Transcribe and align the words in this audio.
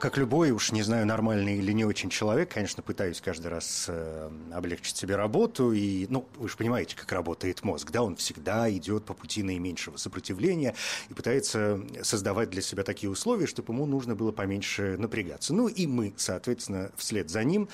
Как 0.00 0.16
любой, 0.16 0.50
уж 0.50 0.72
не 0.72 0.82
знаю, 0.82 1.04
нормальный 1.04 1.58
или 1.58 1.72
не 1.72 1.84
очень 1.84 2.08
человек, 2.08 2.54
конечно, 2.54 2.82
пытаюсь 2.82 3.20
каждый 3.20 3.48
раз 3.48 3.84
э, 3.86 4.30
облегчить 4.50 4.96
себе 4.96 5.14
работу. 5.14 5.72
И, 5.72 6.06
ну, 6.08 6.26
вы 6.36 6.48
же 6.48 6.56
понимаете, 6.56 6.96
как 6.96 7.12
работает 7.12 7.62
мозг, 7.62 7.90
да, 7.90 8.02
он 8.02 8.16
всегда 8.16 8.70
идет 8.70 9.04
по 9.04 9.12
пути 9.12 9.42
наименьшего 9.42 9.98
сопротивления 9.98 10.74
и 11.10 11.12
пытается 11.12 11.82
создавать 12.00 12.48
для 12.48 12.62
себя 12.62 12.82
такие 12.82 13.10
условия, 13.10 13.46
чтобы 13.46 13.74
ему 13.74 13.84
нужно 13.84 14.14
было 14.14 14.32
поменьше 14.32 14.96
напрягаться. 14.96 15.52
Ну, 15.52 15.68
и 15.68 15.86
мы, 15.86 16.14
соответственно, 16.16 16.90
вслед 16.96 17.28
за 17.28 17.44
ним, 17.44 17.68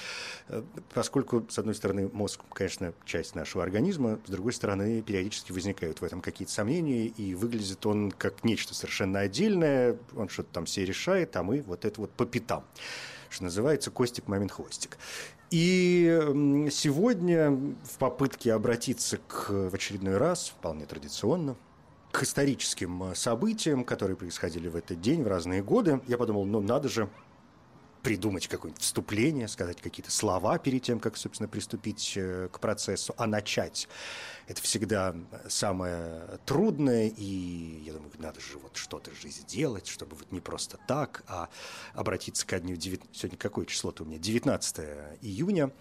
э, 0.49 0.65
поскольку, 0.95 1.47
с 1.49 1.61
одной 1.61 1.77
стороны, 1.77 2.11
мозг, 2.13 2.41
конечно, 2.53 2.93
часть 3.05 3.37
нашего 3.37 3.63
организма, 3.63 4.19
с 4.27 4.31
другой 4.31 4.53
стороны, 4.53 5.01
периодически 5.01 5.53
возникают 5.53 6.01
в 6.01 6.05
этом 6.05 6.21
какие-то 6.23 6.53
сомнения, 6.53 7.07
и 7.07 7.37
выглядит 7.37 7.87
он 7.87 8.11
как 8.11 8.43
нечто 8.43 8.75
совершенно 8.75 9.21
отдельное, 9.21 9.97
он 10.17 10.29
что-то 10.29 10.49
там 10.53 10.65
все 10.65 10.85
решает, 10.85 11.37
а 11.37 11.45
мы 11.45 11.63
вот 11.63 11.85
это 11.85 12.01
вот 12.01 12.16
по 12.17 12.27
пятам 12.27 12.65
что 13.29 13.45
называется, 13.45 13.91
костик 13.91 14.29
мамин 14.29 14.49
хвостик. 14.49 14.97
И 15.51 16.69
сегодня 16.73 17.51
в 17.51 17.99
попытке 17.99 18.53
обратиться 18.53 19.19
к, 19.29 19.51
в 19.51 19.75
очередной 19.75 20.17
раз, 20.17 20.49
вполне 20.49 20.87
традиционно, 20.87 21.57
к 22.11 22.23
историческим 22.23 23.15
событиям, 23.15 23.85
которые 23.85 24.17
происходили 24.17 24.69
в 24.69 24.77
этот 24.77 25.01
день, 25.01 25.23
в 25.23 25.29
разные 25.29 25.63
годы, 25.63 26.01
я 26.07 26.17
подумал, 26.17 26.47
ну 26.47 26.61
надо 26.61 26.89
же 26.89 27.09
придумать 28.07 28.47
какое-нибудь 28.47 28.85
вступление, 28.85 29.49
сказать 29.49 29.83
какие-то 29.83 30.13
слова 30.13 30.59
перед 30.59 30.81
тем, 30.81 31.01
как, 31.01 31.17
собственно, 31.17 31.49
приступить 31.49 32.13
э, 32.15 32.49
к 32.53 32.61
процессу, 32.61 33.13
а 33.19 33.27
начать 33.27 33.89
это 34.47 34.63
всегда 34.63 35.17
самое 35.49 36.39
трудное, 36.47 37.09
и 37.09 37.83
я 37.85 37.93
думаю, 37.93 38.13
надо 38.19 38.39
же 38.39 38.59
вот 38.59 38.77
что-то 38.77 39.11
же 39.11 39.29
сделать, 39.29 39.89
чтобы 39.89 40.15
вот 40.15 40.31
не 40.31 40.41
просто 40.41 40.79
так, 40.87 41.25
а 41.27 41.49
обратиться 41.95 42.47
ко 42.47 42.61
дню... 42.61 42.77
9... 42.77 43.01
Сегодня 43.13 43.39
какое 43.39 43.67
число-то 43.67 44.05
у 44.05 44.07
меня? 44.07 44.19
19 44.19 44.85
июня. 45.23 45.73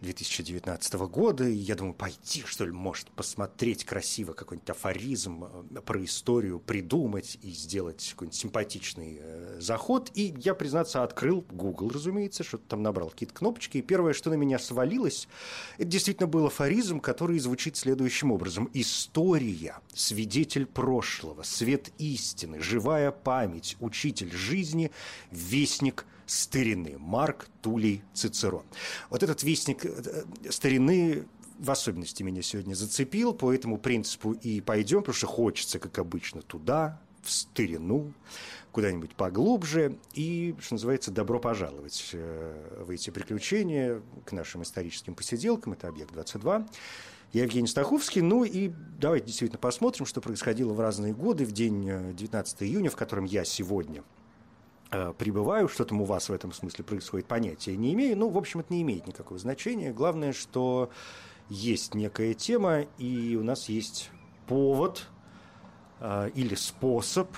2019 0.00 0.94
года, 0.94 1.48
и 1.48 1.54
я 1.54 1.74
думаю, 1.74 1.94
пойти, 1.94 2.42
что 2.46 2.64
ли, 2.64 2.72
может, 2.72 3.10
посмотреть 3.10 3.84
красиво 3.84 4.32
какой-нибудь 4.32 4.70
афоризм 4.70 5.44
э, 5.44 5.80
про 5.80 6.04
историю, 6.04 6.60
придумать 6.60 7.38
и 7.42 7.50
сделать 7.50 8.08
какой-нибудь 8.10 8.38
симпатичный 8.38 9.18
э, 9.20 9.56
заход. 9.60 10.10
И 10.14 10.34
я, 10.38 10.54
признаться, 10.54 11.02
открыл 11.02 11.44
Google, 11.50 11.90
разумеется, 11.90 12.44
что-то 12.44 12.64
там 12.68 12.82
набрал 12.82 13.10
какие-то 13.10 13.34
кнопочки, 13.34 13.78
и 13.78 13.82
первое, 13.82 14.12
что 14.12 14.30
на 14.30 14.34
меня 14.34 14.58
свалилось, 14.58 15.28
это 15.78 15.86
действительно 15.86 16.28
был 16.28 16.46
афоризм, 16.46 17.00
который 17.00 17.38
звучит 17.38 17.76
следующим 17.76 18.30
образом. 18.30 18.70
«История, 18.74 19.78
свидетель 19.92 20.66
прошлого, 20.66 21.42
свет 21.42 21.90
истины, 21.98 22.60
живая 22.60 23.10
память, 23.10 23.76
учитель 23.80 24.32
жизни, 24.32 24.90
вестник– 25.30 26.06
старины. 26.28 26.96
Марк 26.98 27.48
Тулей 27.62 28.02
Цицерон. 28.14 28.64
Вот 29.10 29.22
этот 29.22 29.42
вестник 29.42 29.84
э, 29.84 30.24
старины 30.50 31.26
в 31.58 31.70
особенности 31.70 32.22
меня 32.22 32.42
сегодня 32.42 32.74
зацепил, 32.74 33.34
по 33.34 33.52
этому 33.52 33.78
принципу 33.78 34.32
и 34.32 34.60
пойдем, 34.60 35.00
потому 35.00 35.14
что 35.14 35.26
хочется, 35.26 35.78
как 35.78 35.98
обычно, 35.98 36.42
туда, 36.42 37.00
в 37.22 37.32
старину, 37.32 38.12
куда-нибудь 38.70 39.14
поглубже, 39.16 39.98
и, 40.14 40.54
что 40.60 40.74
называется, 40.74 41.10
добро 41.10 41.40
пожаловать 41.40 42.10
э, 42.12 42.84
в 42.86 42.90
эти 42.90 43.10
приключения 43.10 44.02
к 44.24 44.32
нашим 44.32 44.62
историческим 44.62 45.14
посиделкам. 45.14 45.72
Это 45.72 45.88
«Объект-22». 45.88 46.68
Я 47.32 47.42
Евгений 47.42 47.66
Стаховский. 47.66 48.22
Ну 48.22 48.44
и 48.44 48.70
давайте 48.98 49.26
действительно 49.26 49.58
посмотрим, 49.58 50.06
что 50.06 50.20
происходило 50.20 50.72
в 50.72 50.80
разные 50.80 51.12
годы, 51.12 51.44
в 51.44 51.52
день 51.52 52.14
19 52.14 52.62
э, 52.62 52.64
июня, 52.66 52.90
в 52.90 52.96
котором 52.96 53.24
я 53.24 53.44
сегодня– 53.44 54.04
Э, 54.90 55.12
пребываю, 55.16 55.68
что 55.68 55.84
там 55.84 56.00
у 56.00 56.04
вас 56.04 56.30
в 56.30 56.32
этом 56.32 56.52
смысле 56.52 56.82
происходит, 56.82 57.26
понятия 57.26 57.76
не 57.76 57.92
имею. 57.92 58.16
Ну, 58.16 58.30
в 58.30 58.38
общем, 58.38 58.60
это 58.60 58.72
не 58.72 58.80
имеет 58.82 59.06
никакого 59.06 59.38
значения. 59.38 59.92
Главное, 59.92 60.32
что 60.32 60.88
есть 61.50 61.94
некая 61.94 62.32
тема, 62.32 62.82
и 62.96 63.36
у 63.36 63.44
нас 63.44 63.68
есть 63.68 64.10
повод 64.46 65.06
э, 66.00 66.30
или 66.34 66.54
способ 66.54 67.28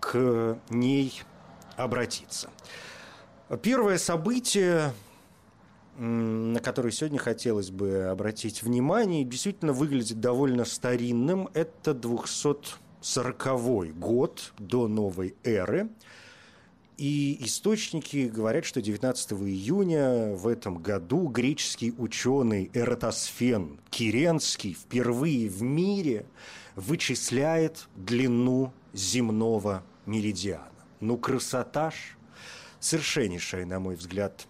к 0.00 0.58
ней 0.70 1.22
обратиться. 1.76 2.50
Первое 3.62 3.98
событие, 3.98 4.92
на 5.96 6.58
которое 6.58 6.90
сегодня 6.90 7.20
хотелось 7.20 7.70
бы 7.70 8.06
обратить 8.06 8.64
внимание, 8.64 9.22
действительно 9.22 9.72
выглядит 9.72 10.18
довольно 10.18 10.64
старинным. 10.64 11.48
Это 11.54 11.94
240 11.94 13.96
год 13.96 14.52
до 14.58 14.88
новой 14.88 15.36
эры– 15.44 15.88
и 16.96 17.44
источники 17.44 18.28
говорят, 18.28 18.64
что 18.64 18.80
19 18.80 19.32
июня 19.32 20.34
в 20.34 20.46
этом 20.46 20.78
году 20.78 21.26
греческий 21.26 21.92
ученый 21.98 22.70
Эратосфен 22.72 23.80
Киренский 23.90 24.74
впервые 24.74 25.48
в 25.48 25.62
мире 25.62 26.26
вычисляет 26.76 27.88
длину 27.96 28.72
земного 28.92 29.82
меридиана. 30.06 30.70
Ну, 31.00 31.18
красота 31.18 31.90
ж, 31.90 31.94
совершеннейшая, 32.78 33.66
на 33.66 33.80
мой 33.80 33.96
взгляд, 33.96 34.46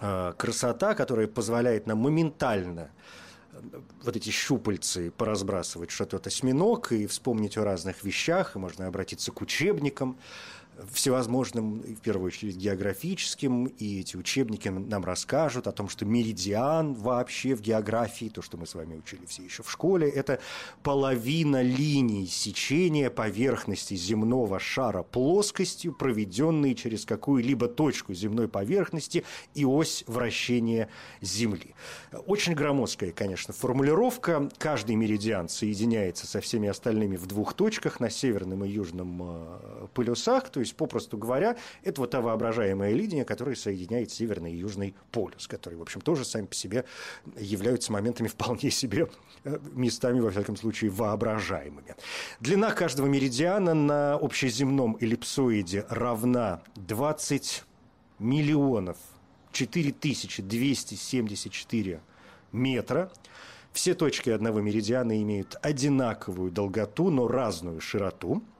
э, 0.00 0.32
красота, 0.36 0.94
которая 0.94 1.26
позволяет 1.26 1.86
нам 1.86 1.98
моментально 1.98 2.90
э, 3.52 3.58
вот 4.04 4.16
эти 4.16 4.30
щупальцы 4.30 5.10
поразбрасывать 5.10 5.90
что-то 5.90 6.28
осьминог 6.28 6.92
и 6.92 7.06
вспомнить 7.06 7.56
о 7.58 7.64
разных 7.64 8.04
вещах, 8.04 8.54
и 8.54 8.58
можно 8.60 8.86
обратиться 8.86 9.32
к 9.32 9.40
учебникам, 9.40 10.18
всевозможным, 10.92 11.80
в 11.80 12.00
первую 12.00 12.28
очередь, 12.28 12.56
географическим, 12.56 13.66
и 13.66 14.00
эти 14.00 14.16
учебники 14.16 14.68
нам 14.68 15.04
расскажут 15.04 15.66
о 15.66 15.72
том, 15.72 15.88
что 15.88 16.04
меридиан 16.04 16.94
вообще 16.94 17.54
в 17.54 17.60
географии, 17.60 18.30
то, 18.32 18.42
что 18.42 18.56
мы 18.56 18.66
с 18.66 18.74
вами 18.74 18.96
учили 18.96 19.26
все 19.26 19.42
еще 19.42 19.62
в 19.62 19.70
школе, 19.70 20.08
это 20.08 20.40
половина 20.82 21.62
линий 21.62 22.26
сечения 22.26 23.10
поверхности 23.10 23.94
земного 23.94 24.58
шара 24.58 25.02
плоскостью, 25.02 25.92
проведенной 25.92 26.74
через 26.74 27.04
какую-либо 27.04 27.68
точку 27.68 28.14
земной 28.14 28.48
поверхности 28.48 29.24
и 29.54 29.64
ось 29.64 30.04
вращения 30.06 30.88
Земли. 31.20 31.74
Очень 32.26 32.54
громоздкая, 32.54 33.12
конечно, 33.12 33.52
формулировка. 33.52 34.48
Каждый 34.58 34.96
меридиан 34.96 35.48
соединяется 35.48 36.26
со 36.26 36.40
всеми 36.40 36.68
остальными 36.68 37.16
в 37.16 37.26
двух 37.26 37.54
точках 37.54 38.00
на 38.00 38.10
северном 38.10 38.64
и 38.64 38.68
южном 38.68 39.22
э, 39.22 39.86
полюсах, 39.94 40.50
то 40.50 40.60
есть 40.60 40.67
есть, 40.68 40.76
попросту 40.76 41.18
говоря, 41.18 41.56
это 41.82 42.00
вот 42.00 42.10
та 42.10 42.20
воображаемая 42.20 42.92
линия, 42.92 43.24
которая 43.24 43.56
соединяет 43.56 44.12
Северный 44.12 44.52
и 44.52 44.56
Южный 44.56 44.94
полюс, 45.10 45.48
которые, 45.48 45.78
в 45.78 45.82
общем, 45.82 46.00
тоже 46.00 46.24
сами 46.24 46.46
по 46.46 46.54
себе 46.54 46.84
являются 47.38 47.90
моментами 47.92 48.28
вполне 48.28 48.70
себе 48.70 49.08
э, 49.44 49.58
местами, 49.72 50.20
во 50.20 50.30
всяком 50.30 50.56
случае, 50.56 50.90
воображаемыми. 50.90 51.96
Длина 52.40 52.70
каждого 52.72 53.06
меридиана 53.06 53.74
на 53.74 54.14
общеземном 54.14 54.96
эллипсоиде 55.00 55.84
равна 55.88 56.62
20 56.76 57.64
миллионов 58.18 58.96
4274 59.52 62.00
метра. 62.52 63.10
Все 63.72 63.94
точки 63.94 64.30
одного 64.30 64.60
меридиана 64.60 65.20
имеют 65.22 65.56
одинаковую 65.62 66.50
долготу, 66.50 67.10
но 67.10 67.28
разную 67.28 67.80
широту– 67.80 68.42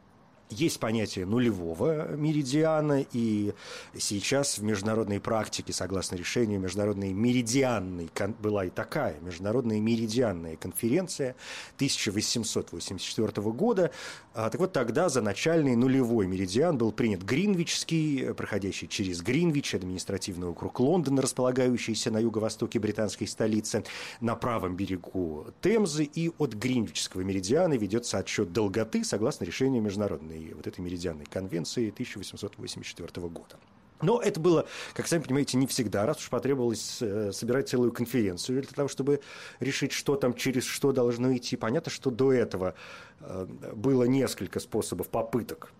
есть 0.50 0.80
понятие 0.80 1.26
нулевого 1.26 2.08
меридиана, 2.16 3.04
и 3.12 3.52
сейчас 3.96 4.58
в 4.58 4.62
международной 4.62 5.20
практике, 5.20 5.72
согласно 5.72 6.16
решению 6.16 6.60
Международной 6.60 7.12
меридианной, 7.12 8.10
была 8.40 8.64
и 8.64 8.70
такая 8.70 9.16
Международная 9.20 9.80
меридианная 9.80 10.56
конференция 10.56 11.36
1884 11.76 13.42
года. 13.52 13.90
А, 14.34 14.50
так 14.50 14.60
вот, 14.60 14.72
тогда 14.72 15.08
за 15.08 15.20
начальный 15.20 15.76
нулевой 15.76 16.26
меридиан 16.26 16.78
был 16.78 16.92
принят 16.92 17.22
Гринвичский, 17.22 18.34
проходящий 18.34 18.88
через 18.88 19.20
Гринвич, 19.20 19.74
административный 19.74 20.48
округ 20.48 20.80
Лондона, 20.80 21.22
располагающийся 21.22 22.10
на 22.10 22.18
юго-востоке 22.18 22.78
британской 22.78 23.26
столицы, 23.26 23.84
на 24.20 24.34
правом 24.36 24.76
берегу 24.76 25.48
Темзы, 25.60 26.04
и 26.04 26.30
от 26.38 26.54
Гринвичского 26.54 27.22
меридиана 27.22 27.74
ведется 27.74 28.18
отсчет 28.18 28.52
долготы, 28.52 29.04
согласно 29.04 29.44
решению 29.44 29.82
Международной 29.82 30.37
вот 30.54 30.66
этой 30.66 30.80
меридианной 30.80 31.26
конвенции 31.26 31.90
1884 31.90 33.28
года. 33.28 33.56
Но 34.00 34.20
это 34.20 34.38
было, 34.38 34.66
как 34.94 35.06
сами 35.08 35.22
понимаете, 35.22 35.56
не 35.56 35.66
всегда, 35.66 36.06
раз 36.06 36.18
уж 36.18 36.30
потребовалось 36.30 36.98
э, 37.00 37.32
собирать 37.32 37.68
целую 37.68 37.92
конференцию 37.92 38.62
для 38.62 38.70
того, 38.70 38.88
чтобы 38.88 39.20
решить, 39.58 39.92
что 39.92 40.14
там 40.14 40.34
через 40.34 40.64
что 40.64 40.92
должно 40.92 41.36
идти. 41.36 41.56
Понятно, 41.56 41.90
что 41.90 42.10
до 42.10 42.32
этого 42.32 42.74
э, 43.20 43.46
было 43.74 44.04
несколько 44.04 44.60
способов, 44.60 45.08
попыток 45.08 45.72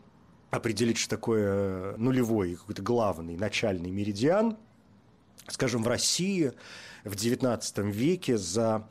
определить, 0.50 0.99
что 0.99 1.10
такое 1.10 1.96
нулевой, 1.96 2.56
какой-то 2.56 2.82
главный, 2.82 3.37
начальный 3.37 3.90
меридиан. 3.90 4.56
Скажем, 5.46 5.82
в 5.82 5.88
России 5.88 6.52
в 7.05 7.12
XIX 7.12 7.90
веке 7.90 8.37
за 8.37 8.88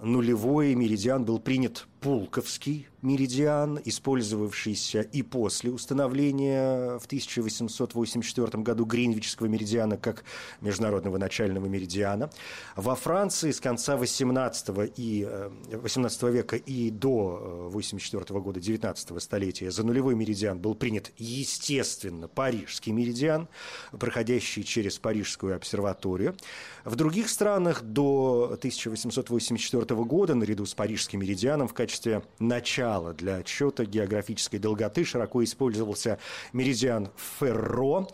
нулевой 0.00 0.74
меридиан 0.74 1.24
был 1.24 1.38
принят 1.38 1.86
Пулковский 2.06 2.86
меридиан, 3.02 3.80
использовавшийся 3.84 5.00
и 5.00 5.22
после 5.22 5.72
установления 5.72 6.98
в 6.98 7.06
1884 7.06 8.62
году 8.62 8.84
Гринвичского 8.84 9.46
меридиана 9.46 9.96
как 9.96 10.24
международного 10.60 11.18
начального 11.18 11.66
меридиана. 11.66 12.30
Во 12.76 12.94
Франции 12.94 13.50
с 13.50 13.60
конца 13.60 13.96
18, 13.96 14.92
и, 14.96 15.28
18 15.72 16.22
э, 16.22 16.30
века 16.30 16.56
и 16.56 16.90
до 16.90 17.70
84 17.72 18.40
года 18.40 18.60
19 18.60 19.22
столетия 19.22 19.72
за 19.72 19.84
нулевой 19.84 20.14
меридиан 20.14 20.60
был 20.60 20.76
принят, 20.76 21.10
естественно, 21.18 22.28
Парижский 22.28 22.92
меридиан, 22.92 23.48
проходящий 23.90 24.62
через 24.62 24.98
Парижскую 24.98 25.56
обсерваторию. 25.56 26.36
В 26.84 26.94
других 26.94 27.28
странах 27.28 27.82
до 27.82 28.50
1884 28.54 30.04
года 30.04 30.34
наряду 30.36 30.66
с 30.66 30.74
Парижским 30.74 31.20
меридианом 31.20 31.66
в 31.66 31.74
качестве 31.74 31.95
качестве 31.96 32.22
начала 32.38 33.14
для 33.14 33.36
отсчета 33.36 33.86
географической 33.86 34.58
долготы 34.58 35.02
широко 35.04 35.42
использовался 35.42 36.18
меридиан 36.52 37.08
Ферро. 37.38 38.06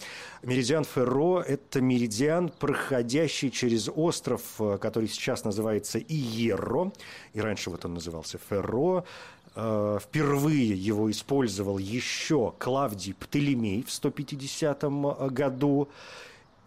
Меридиан 0.44 0.84
Ферро– 0.84 1.40
это 1.49 1.81
меридиан, 1.81 2.49
проходящий 2.49 3.50
через 3.50 3.88
остров, 3.88 4.43
э, 4.61 4.79
который 4.81 5.08
сейчас 5.08 5.43
называется 5.44 5.99
Иерро, 5.99 6.93
и 7.32 7.40
раньше 7.40 7.70
вот 7.70 7.84
он 7.84 7.94
назывался 7.94 8.38
Ферро. 8.49 9.05
Э, 9.56 9.99
впервые 10.00 10.70
его 10.75 11.11
использовал 11.11 11.79
еще 11.79 12.55
Клавдий 12.58 13.14
Птолемей 13.14 13.82
в 13.82 13.90
150 13.90 14.84
году. 15.31 15.88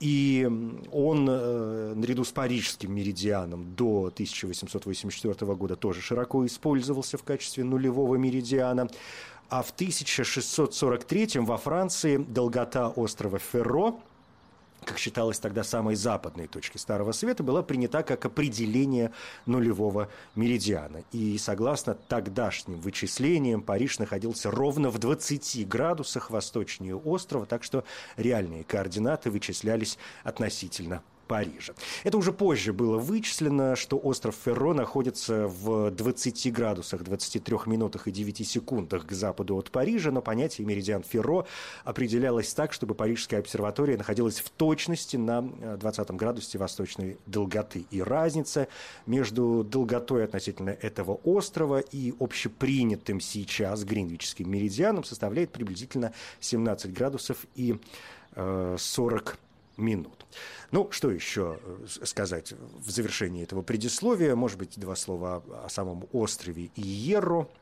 И 0.06 0.48
он 0.92 1.28
э, 1.28 1.94
наряду 1.96 2.24
с 2.24 2.32
парижским 2.32 2.94
меридианом 2.94 3.74
до 3.74 4.12
1884 4.14 5.56
года 5.56 5.76
тоже 5.76 6.00
широко 6.00 6.46
использовался 6.46 7.18
в 7.18 7.24
качестве 7.24 7.64
нулевого 7.64 8.16
меридиана. 8.16 8.88
А 9.50 9.64
в 9.64 9.72
1643 9.72 11.40
во 11.40 11.58
Франции 11.58 12.18
долгота 12.18 12.90
острова 12.90 13.40
Ферро– 13.40 13.96
как 14.86 14.98
считалось 14.98 15.40
тогда 15.40 15.64
самой 15.64 15.96
западной 15.96 16.48
точки 16.48 16.78
Старого 16.78 17.12
Света, 17.12 17.44
была 17.44 17.64
принята 17.64 18.04
как 18.04 18.26
определение 18.26 19.12
нулевого 19.46 20.10
меридиана. 20.36 21.04
И 21.12 21.38
согласно 21.38 21.96
тогдашним 21.96 22.80
вычислениям, 22.80 23.62
Париж 23.62 24.00
находился 24.00 24.52
ровно 24.52 24.90
в 24.90 25.00
20 25.00 25.68
градусах 25.68 26.30
восточнее 26.30 26.96
острова, 26.96 27.46
так 27.46 27.64
что 27.64 27.84
реальные 28.16 28.64
координаты 28.64 29.32
вычислялись 29.32 29.98
относительно 30.24 31.02
Парижа. 31.28 31.74
Это 32.04 32.18
уже 32.18 32.32
позже 32.32 32.74
было 32.74 32.98
вычислено, 32.98 33.76
что 33.76 33.98
остров 33.98 34.36
Ферро 34.46 34.74
находится 34.74 35.48
в 35.48 35.92
20 35.92 36.54
градусах, 36.54 37.04
23 37.04 37.58
минутах 37.66 38.08
и 38.08 38.12
9 38.12 38.48
секундах 38.48 39.08
к 39.08 39.12
западу 39.12 39.58
от 39.58 39.72
Парижа, 39.72 40.12
но 40.12 40.22
понятие 40.22 40.68
меридиан 40.68 41.04
Ферро 41.04 41.46
определялось 41.84 42.54
так, 42.54 42.74
чтобы 42.74 42.96
Парижская 42.96 43.40
обсерватория 43.40 43.98
находилась 43.98 44.40
в 44.40 44.50
точности 44.50 45.18
на 45.18 45.42
20 45.42 46.12
градусе 46.12 46.58
восточной 46.58 47.18
долготы. 47.26 47.86
И 47.92 48.02
разница 48.02 48.68
между 49.06 49.64
долготой 49.64 50.26
относительно 50.26 50.70
этого 50.70 51.20
острова 51.24 51.80
и 51.80 52.14
общепринятым 52.20 53.20
сейчас 53.20 53.84
Гринвичским 53.84 54.50
меридианом 54.50 55.04
составляет 55.04 55.52
приблизительно 55.52 56.14
17 56.40 56.94
градусов 56.94 57.46
и 57.56 57.80
40 58.36 59.38
минут. 59.78 60.26
Ну, 60.72 60.90
что 60.92 61.12
еще 61.12 61.60
э, 61.64 61.86
сказать 62.06 62.54
в 62.54 62.90
завершении 62.90 63.44
этого 63.44 63.62
предисловия? 63.62 64.36
Может 64.36 64.58
быть, 64.58 64.80
два 64.80 64.96
слова 64.96 65.44
о 65.64 65.70
самом 65.70 66.08
острове 66.12 66.72
Иерро– 66.76 67.48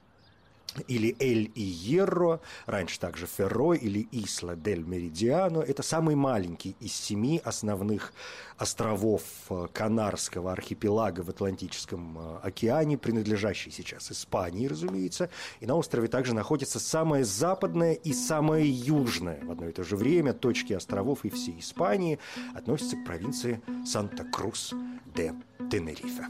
или 0.87 1.15
Эль 1.19 1.51
Иерро, 1.55 2.39
раньше 2.65 2.99
также 2.99 3.25
Ферро 3.25 3.73
или 3.73 4.07
Исла 4.11 4.55
дель 4.55 4.83
Меридиано. 4.83 5.59
Это 5.59 5.83
самый 5.83 6.15
маленький 6.15 6.75
из 6.79 6.93
семи 6.93 7.41
основных 7.43 8.13
островов 8.57 9.23
э, 9.49 9.67
Канарского 9.73 10.51
архипелага 10.51 11.21
в 11.21 11.29
Атлантическом 11.29 12.17
э, 12.17 12.39
океане, 12.43 12.97
принадлежащий 12.97 13.71
сейчас 13.71 14.11
Испании, 14.11 14.67
разумеется. 14.67 15.29
И 15.59 15.65
на 15.65 15.75
острове 15.75 16.07
также 16.07 16.33
находится 16.33 16.79
самая 16.79 17.23
западная 17.23 17.93
и 17.93 18.13
самая 18.13 18.63
южная 18.63 19.43
в 19.43 19.51
одно 19.51 19.67
и 19.67 19.71
то 19.71 19.83
же 19.83 19.95
время 19.95 20.33
точки 20.33 20.73
островов 20.73 21.25
и 21.25 21.29
всей 21.29 21.59
Испании 21.59 22.19
относятся 22.53 22.95
к 22.97 23.05
провинции 23.05 23.61
Санта-Крус 23.85 24.73
де 25.15 25.33
Тенерифе. 25.69 26.27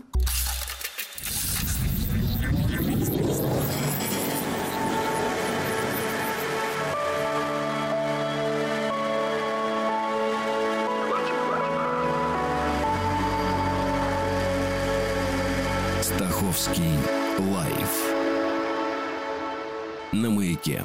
На 20.13 20.30
маяке. 20.30 20.83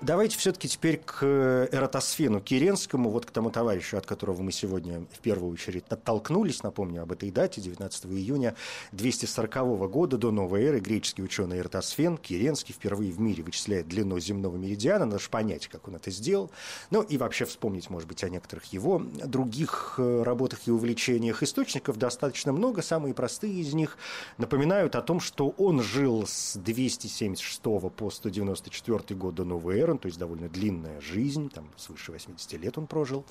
Давайте 0.00 0.38
все-таки 0.38 0.68
теперь 0.68 0.98
к 0.98 1.18
э, 1.22 1.68
Эратосфену 1.72 2.40
Киренскому, 2.40 3.10
вот 3.10 3.26
к 3.26 3.32
тому 3.32 3.50
товарищу, 3.50 3.96
от 3.96 4.06
которого 4.06 4.42
мы 4.42 4.52
сегодня 4.52 5.00
в 5.12 5.18
первую 5.18 5.52
очередь 5.52 5.86
оттолкнулись. 5.88 6.62
Напомню 6.62 7.02
об 7.02 7.10
этой 7.10 7.32
дате, 7.32 7.60
19 7.60 8.06
июня 8.06 8.54
240 8.92 9.90
года 9.90 10.16
до 10.16 10.30
новой 10.30 10.62
эры 10.62 10.78
греческий 10.78 11.24
ученый 11.24 11.58
Эратосфен 11.58 12.16
Киренский 12.16 12.74
впервые 12.74 13.10
в 13.10 13.18
мире 13.18 13.42
вычисляет 13.42 13.88
длину 13.88 14.20
земного 14.20 14.56
меридиана. 14.56 15.04
Надо 15.04 15.18
же 15.18 15.28
понять, 15.30 15.66
как 15.66 15.88
он 15.88 15.96
это 15.96 16.12
сделал. 16.12 16.52
Ну 16.92 17.02
и 17.02 17.18
вообще 17.18 17.44
вспомнить, 17.44 17.90
может 17.90 18.06
быть, 18.06 18.22
о 18.22 18.28
некоторых 18.28 18.66
его 18.66 19.02
других 19.24 19.96
э, 19.98 20.22
работах 20.22 20.60
и 20.66 20.70
увлечениях. 20.70 21.42
Источников 21.42 21.98
достаточно 21.98 22.52
много, 22.52 22.82
самые 22.82 23.14
простые 23.14 23.54
из 23.54 23.74
них 23.74 23.98
напоминают 24.36 24.94
о 24.94 25.02
том, 25.02 25.18
что 25.18 25.48
он 25.58 25.82
жил 25.82 26.24
с 26.24 26.56
276 26.56 27.60
по 27.60 28.10
194 28.10 29.18
год 29.18 29.34
до 29.34 29.44
новой 29.44 29.80
эры, 29.80 29.87
Нейрон, 29.88 29.98
то 29.98 30.06
есть 30.06 30.18
довольно 30.18 30.48
длинная 30.48 31.00
жизнь, 31.00 31.50
там 31.50 31.70
свыше 31.76 32.12
80 32.12 32.52
лет 32.54 32.76
он 32.78 32.86
прожил, 32.86 33.24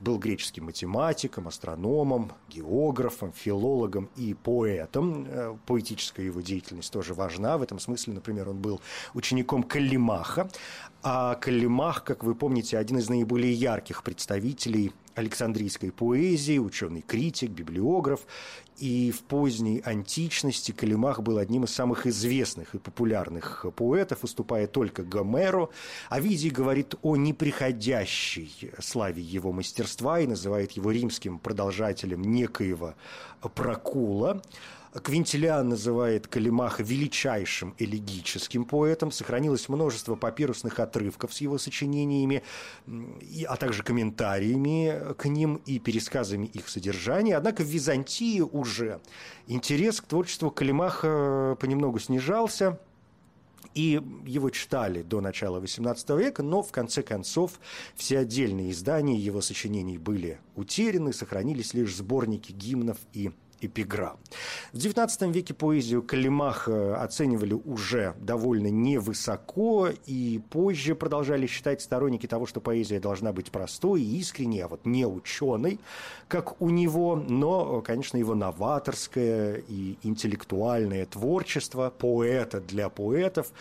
был 0.00 0.18
греческим 0.18 0.64
математиком, 0.66 1.48
астрономом, 1.48 2.32
географом, 2.48 3.32
филологом 3.32 4.10
и 4.16 4.34
поэтом. 4.34 5.26
Э, 5.26 5.56
поэтическая 5.66 6.26
его 6.26 6.40
деятельность 6.40 6.92
тоже 6.92 7.14
важна. 7.14 7.56
В 7.56 7.62
этом 7.62 7.78
смысле, 7.78 8.14
например, 8.14 8.50
он 8.50 8.58
был 8.58 8.80
учеником 9.14 9.62
Калимаха, 9.62 10.50
а 11.02 11.34
Калимах, 11.36 12.04
как 12.04 12.24
вы 12.24 12.34
помните, 12.34 12.78
один 12.78 12.98
из 12.98 13.08
наиболее 13.08 13.52
ярких 13.52 14.02
представителей 14.02 14.92
Александрийской 15.14 15.92
поэзии, 15.92 16.58
ученый 16.58 17.02
критик, 17.02 17.50
библиограф. 17.50 18.20
И 18.82 19.12
в 19.12 19.22
поздней 19.22 19.80
античности 19.84 20.72
Калимах 20.72 21.20
был 21.22 21.38
одним 21.38 21.62
из 21.62 21.72
самых 21.72 22.08
известных 22.08 22.74
и 22.74 22.78
популярных 22.78 23.64
поэтов, 23.76 24.24
уступая 24.24 24.66
только 24.66 25.04
Гомеру. 25.04 25.70
Овидий 26.08 26.50
говорит 26.50 26.96
о 27.00 27.14
неприходящей 27.14 28.72
славе 28.80 29.22
его 29.22 29.52
мастерства 29.52 30.18
и 30.18 30.26
называет 30.26 30.72
его 30.72 30.90
римским 30.90 31.38
продолжателем 31.38 32.22
некоего 32.22 32.94
Прокула. 33.54 34.42
Квинтилиан 35.00 35.70
называет 35.70 36.26
Калимаха 36.26 36.82
величайшим 36.82 37.74
элегическим 37.78 38.64
поэтом. 38.64 39.10
Сохранилось 39.10 39.68
множество 39.68 40.16
папирусных 40.16 40.78
отрывков 40.80 41.32
с 41.32 41.40
его 41.40 41.56
сочинениями, 41.56 42.42
а 43.48 43.56
также 43.56 43.82
комментариями 43.82 45.14
к 45.14 45.24
ним 45.26 45.62
и 45.64 45.78
пересказами 45.78 46.46
их 46.46 46.68
содержания. 46.68 47.36
Однако 47.36 47.62
в 47.62 47.66
Византии 47.66 48.40
уже 48.40 49.00
интерес 49.46 50.00
к 50.00 50.06
творчеству 50.06 50.50
Калимаха 50.50 51.56
понемногу 51.58 51.98
снижался– 51.98 52.78
и 53.74 54.02
его 54.26 54.50
читали 54.50 55.02
до 55.02 55.20
начала 55.20 55.60
XVIII 55.60 56.18
века, 56.18 56.42
но 56.42 56.62
в 56.62 56.70
конце 56.72 57.02
концов 57.02 57.58
все 57.94 58.18
отдельные 58.18 58.70
издания 58.72 59.18
его 59.18 59.40
сочинений 59.40 59.98
были 59.98 60.40
утеряны, 60.56 61.12
сохранились 61.12 61.74
лишь 61.74 61.94
сборники 61.94 62.52
гимнов 62.52 62.98
и 63.12 63.32
эпиграмм. 63.62 64.18
В 64.72 64.76
XIX 64.76 65.32
веке 65.32 65.54
поэзию 65.54 66.02
Калимаха 66.02 67.02
оценивали 67.02 67.54
уже 67.54 68.14
довольно 68.20 68.68
невысоко, 68.68 69.88
и 70.06 70.40
позже 70.50 70.94
продолжали 70.94 71.46
считать 71.46 71.82
сторонники 71.82 72.26
того, 72.26 72.46
что 72.46 72.60
поэзия 72.60 73.00
должна 73.00 73.32
быть 73.32 73.50
простой 73.50 74.02
и 74.02 74.18
искренней, 74.18 74.60
а 74.60 74.68
вот 74.68 74.86
не 74.86 75.06
ученой, 75.06 75.78
как 76.28 76.60
у 76.60 76.70
него, 76.70 77.16
но, 77.16 77.80
конечно, 77.82 78.16
его 78.16 78.34
новаторское 78.34 79.62
и 79.68 79.98
интеллектуальное 80.02 81.06
творчество 81.06 81.90
поэта 81.90 82.60
для 82.60 82.88
поэтов 82.88 83.52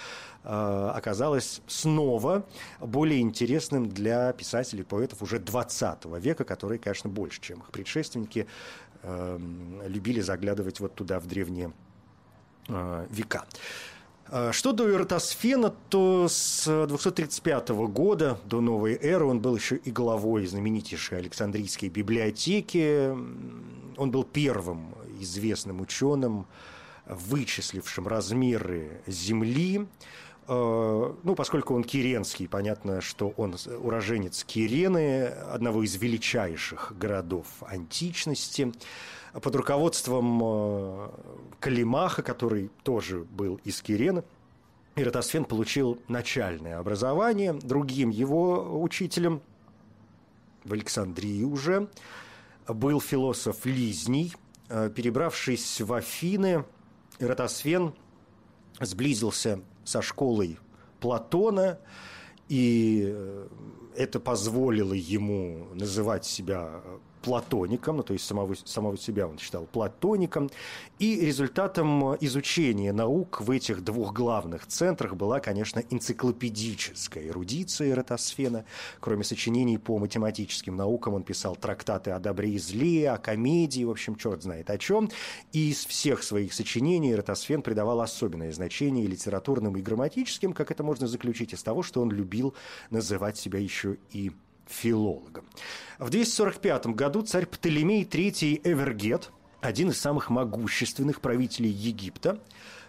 э, 0.44 0.92
оказалось 0.96 1.62
снова 1.68 2.46
более 2.80 3.22
интересным 3.22 3.90
для 3.90 4.32
писателей, 4.34 4.84
поэтов 4.84 5.22
уже 5.22 5.40
20 5.40 6.06
века, 6.20 6.44
которые, 6.44 6.80
конечно, 6.80 7.10
больше, 7.10 7.42
чем 7.42 7.60
их 7.60 7.72
предшественники, 7.72 8.48
любили 9.04 10.22
заглядывать 10.22 10.80
вот 10.80 10.96
туда, 10.96 11.20
в 11.20 11.28
древние 11.28 11.74
э, 12.68 13.08
века. 13.10 13.46
Э, 14.32 14.52
что 14.54 14.72
до 14.72 14.90
Эратосфена, 14.90 15.74
то 15.90 16.28
с 16.30 16.66
235 16.88 17.70
года 17.70 18.40
до 18.46 18.62
новой 18.62 18.94
эры 18.96 19.26
он 19.26 19.42
был 19.42 19.56
еще 19.56 19.76
и 19.76 19.92
главой 19.92 20.46
знаменитейшей 20.46 21.18
Александрийской 21.18 21.90
библиотеки. 21.90 23.10
Он 23.98 24.12
был 24.12 24.24
первым 24.24 24.96
известным 25.20 25.82
ученым, 25.82 26.48
вычислившим 27.06 28.08
размеры 28.08 29.02
Земли. 29.06 29.88
Э, 30.48 31.14
ну, 31.24 31.36
поскольку 31.36 31.76
он 31.76 31.84
киренский, 31.84 32.48
понятно, 32.48 33.02
что 33.02 33.30
он 33.38 33.56
уроженец 33.82 34.44
Кирены, 34.44 35.26
одного 35.28 35.84
из 35.84 35.96
величайших 35.96 36.94
городов 36.98 37.46
античности, 37.62 38.74
под 39.34 39.56
руководством 39.56 40.42
э, 40.44 41.10
Калимаха, 41.60 42.22
который 42.22 42.70
тоже 42.84 43.20
был 43.24 43.60
из 43.64 43.82
Кирены. 43.82 44.24
Иратосфен 44.96 45.46
получил 45.46 46.00
начальное 46.10 46.80
образование. 46.80 47.54
Другим 47.54 48.10
его 48.10 48.82
учителем 48.82 49.42
в 50.66 50.74
Александрии 50.74 51.44
уже 51.44 51.88
был 52.68 53.00
философ 53.00 53.66
Лизний. 53.66 54.34
Э, 54.68 54.90
перебравшись 54.94 55.80
в 55.80 55.94
Афины, 55.94 56.66
Иратосфен 57.20 57.94
сблизился 58.82 59.62
со 59.92 60.02
школой 60.02 60.58
Платона, 61.02 61.80
и 62.48 63.04
э, 63.06 63.48
это 63.98 64.20
позволило 64.20 64.94
ему 64.94 65.68
называть 65.74 66.26
себя 66.26 66.82
платоником, 67.22 67.98
ну, 67.98 68.04
то 68.04 68.14
есть 68.14 68.26
самого, 68.26 68.56
самого 68.66 68.98
себя 68.98 69.28
он 69.28 69.38
считал 69.38 69.66
платоником, 69.66 70.50
и 71.00 71.20
результатом 71.22 72.16
изучения 72.16 72.92
наук 72.94 73.42
в 73.42 73.52
этих 73.52 73.84
двух 73.84 74.14
главных 74.14 74.68
центрах 74.68 75.16
была, 75.16 75.40
конечно, 75.40 75.82
энциклопедическая 75.90 77.28
эрудиция 77.28 77.92
Эратосфена. 77.92 78.66
Кроме 79.00 79.24
сочинений 79.24 79.78
по 79.78 79.98
математическим 79.98 80.76
наукам 80.76 81.14
он 81.14 81.24
писал 81.24 81.56
трактаты 81.56 82.12
о 82.12 82.20
добре 82.20 82.52
и 82.52 82.60
зле, 82.60 83.12
о 83.12 83.18
комедии, 83.18 83.84
в 83.84 83.92
общем, 83.92 84.16
черт 84.16 84.44
знает 84.44 84.70
о 84.70 84.78
чем. 84.78 85.10
И 85.52 85.72
из 85.72 85.86
всех 85.86 86.24
своих 86.24 86.54
сочинений 86.54 87.14
Эратосфен 87.14 87.62
придавал 87.62 88.02
особенное 88.02 88.52
значение 88.52 89.08
литературным 89.08 89.78
и 89.78 89.82
грамматическим, 89.82 90.54
как 90.54 90.72
это 90.72 90.84
можно 90.84 91.08
заключить 91.08 91.54
из 91.54 91.64
того, 91.64 91.84
что 91.84 92.02
он 92.02 92.12
любил 92.12 92.54
называть 92.90 93.38
себя 93.38 93.60
еще 93.60 93.98
и 94.12 94.32
филологом. 94.68 95.46
В 96.00 96.10
245 96.10 96.88
году 96.88 97.22
царь 97.22 97.46
Птолемей 97.46 98.04
III 98.04 98.62
Эвергет, 98.64 99.32
один 99.62 99.90
из 99.90 100.00
самых 100.00 100.30
могущественных 100.30 101.22
правителей 101.22 101.72
Египта, 101.72 102.40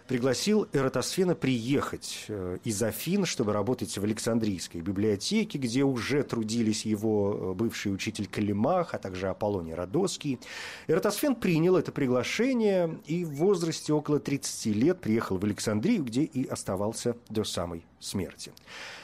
пригласил 0.07 0.67
Эратосфена 0.73 1.35
приехать 1.35 2.25
э, 2.27 2.57
из 2.63 2.81
Афин, 2.83 3.25
чтобы 3.25 3.53
работать 3.53 3.97
в 3.97 4.03
Александрийской 4.03 4.81
библиотеке, 4.81 5.57
где 5.57 5.83
уже 5.83 6.23
трудились 6.23 6.85
его 6.85 7.51
э, 7.51 7.53
бывший 7.53 7.93
учитель 7.93 8.27
Калимах, 8.27 8.93
а 8.93 8.97
также 8.97 9.29
Аполлоний 9.29 9.73
Родоский. 9.73 10.39
Эратосфен 10.87 11.35
принял 11.35 11.77
это 11.77 11.91
приглашение 11.91 12.99
и 13.05 13.23
в 13.23 13.31
возрасте 13.35 13.93
около 13.93 14.19
30 14.19 14.65
лет 14.75 14.99
приехал 14.99 15.37
в 15.37 15.45
Александрию, 15.45 16.03
где 16.03 16.23
и 16.23 16.45
оставался 16.47 17.15
до 17.29 17.43
самой 17.43 17.85
смерти. 17.99 18.51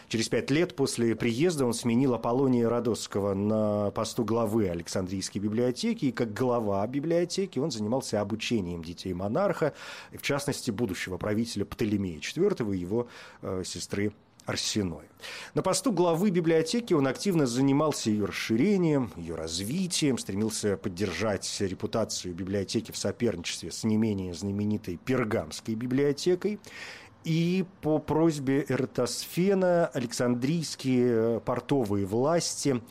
Через 0.10 0.28
пять 0.28 0.50
лет 0.50 0.76
после 0.76 1.16
приезда 1.16 1.68
он 1.68 1.74
сменил 1.76 2.16
Аполлония 2.16 2.68
Родосского 2.68 3.36
на 3.36 3.92
посту 3.92 4.26
главы 4.26 4.68
Александрийской 4.68 5.40
библиотеки, 5.40 6.06
и 6.06 6.12
как 6.12 6.34
глава 6.34 6.86
библиотеки 6.88 7.60
он 7.60 7.70
занимался 7.70 8.20
обучением 8.20 8.84
детей 8.84 9.14
монарха, 9.14 9.74
в 10.12 10.24
частности, 10.24 10.72
будущего 10.72 11.18
правителя 11.18 11.64
Птолемея 11.64 12.18
IV 12.18 12.76
и 12.76 12.80
его 12.80 13.08
э, 13.44 13.62
сестры 13.64 14.12
Арсеной. 14.48 15.06
На 15.54 15.62
посту 15.62 15.92
главы 15.92 16.32
библиотеки 16.32 16.94
он 16.94 17.06
активно 17.06 17.46
занимался 17.46 18.10
ее 18.10 18.26
расширением, 18.26 19.12
ее 19.16 19.36
развитием, 19.36 20.18
стремился 20.18 20.76
поддержать 20.76 21.56
репутацию 21.60 22.34
библиотеки 22.34 22.92
в 22.92 22.98
соперничестве 22.98 23.72
с 23.72 23.84
не 23.84 23.98
менее 23.98 24.34
знаменитой 24.34 24.98
Пергамской 24.98 25.76
библиотекой. 25.76 26.60
И 27.24 27.66
по 27.82 28.00
просьбе 28.00 28.66
Эртосфена 28.68 29.88
Александрийские 29.88 31.08
э, 31.10 31.40
портовые 31.44 32.06
власти 32.06 32.82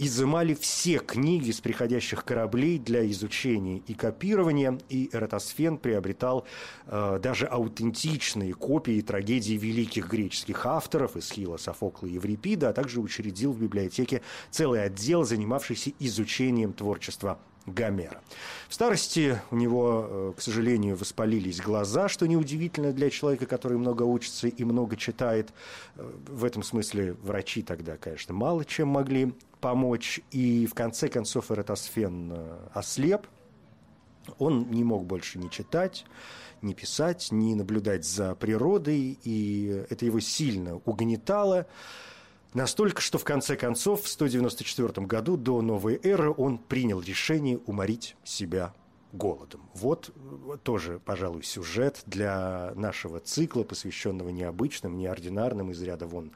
изымали 0.00 0.54
все 0.54 0.98
книги 0.98 1.50
с 1.50 1.60
приходящих 1.60 2.24
кораблей 2.24 2.78
для 2.78 3.08
изучения 3.10 3.82
и 3.86 3.92
копирования, 3.92 4.78
и 4.88 5.10
Эратосфен 5.12 5.76
приобретал 5.76 6.46
э, 6.86 7.18
даже 7.22 7.46
аутентичные 7.46 8.54
копии 8.54 9.02
трагедий 9.02 9.58
великих 9.58 10.08
греческих 10.08 10.64
авторов 10.64 11.16
Эсхила, 11.16 11.58
Софокла 11.58 12.06
и 12.06 12.12
Еврипида, 12.12 12.70
а 12.70 12.72
также 12.72 13.00
учредил 13.00 13.52
в 13.52 13.60
библиотеке 13.60 14.22
целый 14.50 14.82
отдел, 14.82 15.24
занимавшийся 15.24 15.92
изучением 15.98 16.72
творчества 16.72 17.38
Гомера. 17.66 18.20
В 18.68 18.74
старости 18.74 19.40
у 19.50 19.56
него, 19.56 20.06
э, 20.08 20.32
к 20.36 20.40
сожалению, 20.40 20.96
воспалились 20.96 21.60
глаза, 21.60 22.08
что 22.08 22.26
неудивительно 22.26 22.92
для 22.92 23.10
человека, 23.10 23.46
который 23.46 23.78
много 23.78 24.02
учится 24.02 24.48
и 24.48 24.64
много 24.64 24.96
читает. 24.96 25.52
Э, 25.96 26.10
в 26.28 26.44
этом 26.44 26.62
смысле 26.62 27.12
врачи 27.14 27.62
тогда, 27.62 27.96
конечно, 27.96 28.34
мало 28.34 28.64
чем 28.64 28.88
могли 28.88 29.34
помочь. 29.60 30.20
И 30.30 30.66
в 30.66 30.74
конце 30.74 31.08
концов 31.08 31.50
Эратосфен 31.50 32.32
э, 32.32 32.58
ослеп. 32.72 33.26
Он 34.38 34.70
не 34.70 34.84
мог 34.84 35.06
больше 35.06 35.38
ни 35.38 35.48
читать, 35.48 36.04
ни 36.62 36.74
писать, 36.74 37.28
ни 37.30 37.54
наблюдать 37.54 38.04
за 38.04 38.34
природой, 38.34 39.18
и 39.24 39.84
это 39.88 40.04
его 40.04 40.20
сильно 40.20 40.76
угнетало. 40.84 41.66
Настолько, 42.52 43.00
что 43.00 43.18
в 43.18 43.24
конце 43.24 43.56
концов 43.56 44.02
в 44.02 44.08
194 44.08 45.06
году 45.06 45.36
до 45.36 45.62
новой 45.62 46.00
эры 46.02 46.32
он 46.32 46.58
принял 46.58 47.00
решение 47.00 47.58
уморить 47.66 48.16
себя 48.24 48.74
голодом. 49.12 49.68
Вот 49.74 50.12
тоже, 50.62 51.00
пожалуй, 51.04 51.42
сюжет 51.42 52.02
для 52.06 52.72
нашего 52.74 53.20
цикла, 53.20 53.62
посвященного 53.62 54.30
необычным, 54.30 54.96
неординарным 54.96 55.70
из 55.70 55.82
ряда 55.82 56.06
вон 56.06 56.32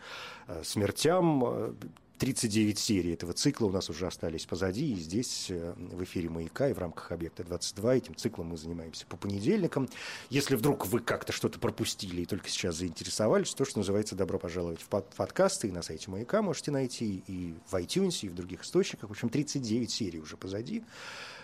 э, 0.47 0.63
смертям. 0.65 1.77
39 2.19 2.79
серий 2.79 3.13
этого 3.13 3.33
цикла 3.33 3.67
у 3.67 3.71
нас 3.71 3.91
уже 3.91 4.07
остались 4.07 4.47
позади, 4.47 4.93
и 4.93 4.95
здесь 4.95 5.47
э, 5.51 5.75
в 5.77 6.03
эфире 6.05 6.29
«Маяка» 6.29 6.69
и 6.69 6.73
в 6.73 6.79
рамках 6.79 7.11
«Объекта-22» 7.11 7.97
этим 7.97 8.15
циклом 8.15 8.49
мы 8.49 8.57
занимаемся 8.57 9.05
по 9.07 9.17
понедельникам. 9.17 9.89
Если 10.31 10.55
вдруг 10.55 10.87
вы 10.87 11.01
как-то 11.01 11.33
что-то 11.33 11.59
пропустили 11.59 12.23
и 12.23 12.27
только 12.27 12.49
сейчас 12.49 12.77
заинтересовались, 12.77 13.53
то, 13.55 13.65
что 13.65 13.79
называется, 13.79 14.15
добро 14.15 14.39
пожаловать 14.39 14.81
в 14.81 14.89
подкасты, 14.89 15.69
и 15.69 15.73
на 15.73 15.83
сайте 15.83 16.09
«Маяка» 16.09 16.41
можете 16.41 16.71
найти, 16.71 17.25
и 17.27 17.55
в 17.69 17.75
iTunes, 17.75 18.21
и 18.23 18.29
в 18.29 18.35
других 18.35 18.63
источниках. 18.63 19.09
В 19.09 19.13
общем, 19.13 19.29
39 19.29 19.91
серий 19.91 20.21
уже 20.21 20.37
позади 20.37 20.85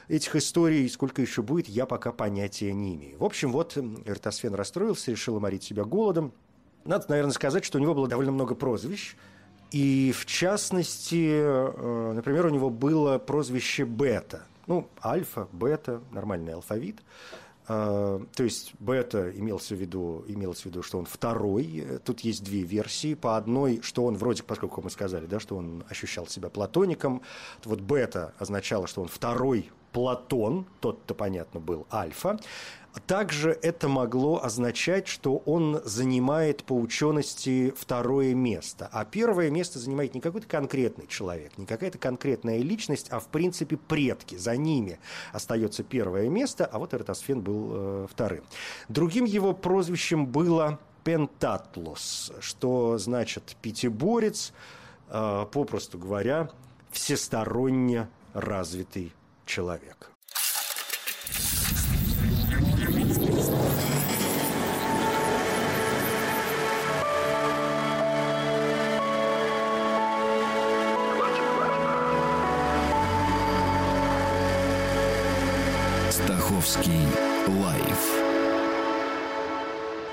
этих 0.07 0.35
историй, 0.37 0.89
сколько 0.89 1.21
еще 1.21 1.43
будет, 1.43 1.69
я 1.69 1.87
пока 1.87 2.13
понятия 2.13 2.73
не 2.73 2.95
имею. 2.97 3.19
В 3.19 3.25
общем, 3.25 3.53
вот 3.53 3.77
Эртосфен 3.77 4.55
расстроился, 4.55 5.11
решил 5.11 5.37
уморить 5.37 5.63
себя 5.63 5.85
голодом. 5.85 6.33
Надо, 6.85 7.07
наверное, 7.09 7.33
сказать, 7.33 7.65
что 7.65 7.79
у 7.79 7.81
него 7.81 7.95
было 7.95 8.07
довольно 8.09 8.33
много 8.33 8.55
прозвищ– 8.55 9.17
и 9.71 10.13
в 10.13 10.27
частности, 10.27 11.29
э, 11.31 12.13
например, 12.13 12.47
у 12.47 12.51
него 12.51 12.71
было 12.71 13.19
прозвище 13.19 13.85
Бета. 13.85 14.45
Ну, 14.67 14.89
альфа, 15.03 15.49
бета, 15.53 16.01
нормальный 16.13 16.55
алфавит. 16.55 17.01
Э, 17.69 18.21
то 18.35 18.43
есть 18.43 18.73
бета 18.79 19.31
имелся 19.31 19.75
в 19.75 19.79
виду, 19.79 20.25
имелось 20.29 20.63
в 20.63 20.67
виду, 20.67 20.83
что 20.83 20.99
он 20.99 21.07
второй. 21.07 21.85
Тут 22.05 22.21
есть 22.21 22.45
две 22.45 22.63
версии. 22.63 23.15
По 23.15 23.37
одной, 23.37 23.81
что 23.83 24.05
он 24.05 24.17
вроде, 24.17 24.43
поскольку 24.43 24.81
мы 24.83 24.91
сказали, 24.91 25.27
да, 25.27 25.41
что 25.41 25.57
он 25.57 25.85
ощущал 25.89 26.27
себя 26.27 26.51
платоником, 26.51 27.23
то 27.63 27.71
вот 27.71 27.81
бета 27.81 28.35
означало, 28.39 28.87
что 28.87 29.03
он 29.03 29.09
второй 29.09 29.71
Платон, 29.93 30.67
тот-то, 30.81 31.15
понятно, 31.15 31.61
был 31.61 31.87
альфа. 31.93 32.39
Также 33.07 33.57
это 33.63 33.89
могло 33.89 34.43
означать, 34.43 35.07
что 35.07 35.37
он 35.47 35.81
занимает 35.85 36.65
по 36.65 36.73
учености 36.73 37.73
второе 37.77 38.35
место. 38.35 38.89
А 38.93 39.05
первое 39.05 39.49
место 39.51 39.79
занимает 39.79 40.15
не 40.15 40.21
какой-то 40.21 40.49
конкретный 40.49 41.07
человек, 41.07 41.57
не 41.57 41.67
какая-то 41.67 41.99
конкретная 41.99 42.59
личность, 42.59 43.09
а 43.11 43.21
в 43.21 43.29
принципе 43.29 43.77
предки. 43.77 44.37
За 44.37 44.57
ними 44.57 44.99
остается 45.33 45.85
первое 45.85 46.29
место, 46.29 46.67
а 46.67 46.81
вот 46.81 46.93
Эратосфен 46.93 47.41
был 47.41 47.71
э, 47.73 48.07
вторым. 48.11 48.43
Другим 48.89 49.25
его 49.25 49.55
прозвищем 49.55 50.27
было 50.27 50.81
Пентатлос, 51.05 52.33
что 52.41 52.99
значит 52.99 53.57
пятиборец, 53.63 54.53
э, 55.09 55.47
попросту 55.53 55.97
говоря, 55.97 56.51
всесторонне 56.91 58.09
развитый 58.35 59.13
человек. 59.51 60.09
Стаховский 76.11 77.09
лайф 77.49 78.07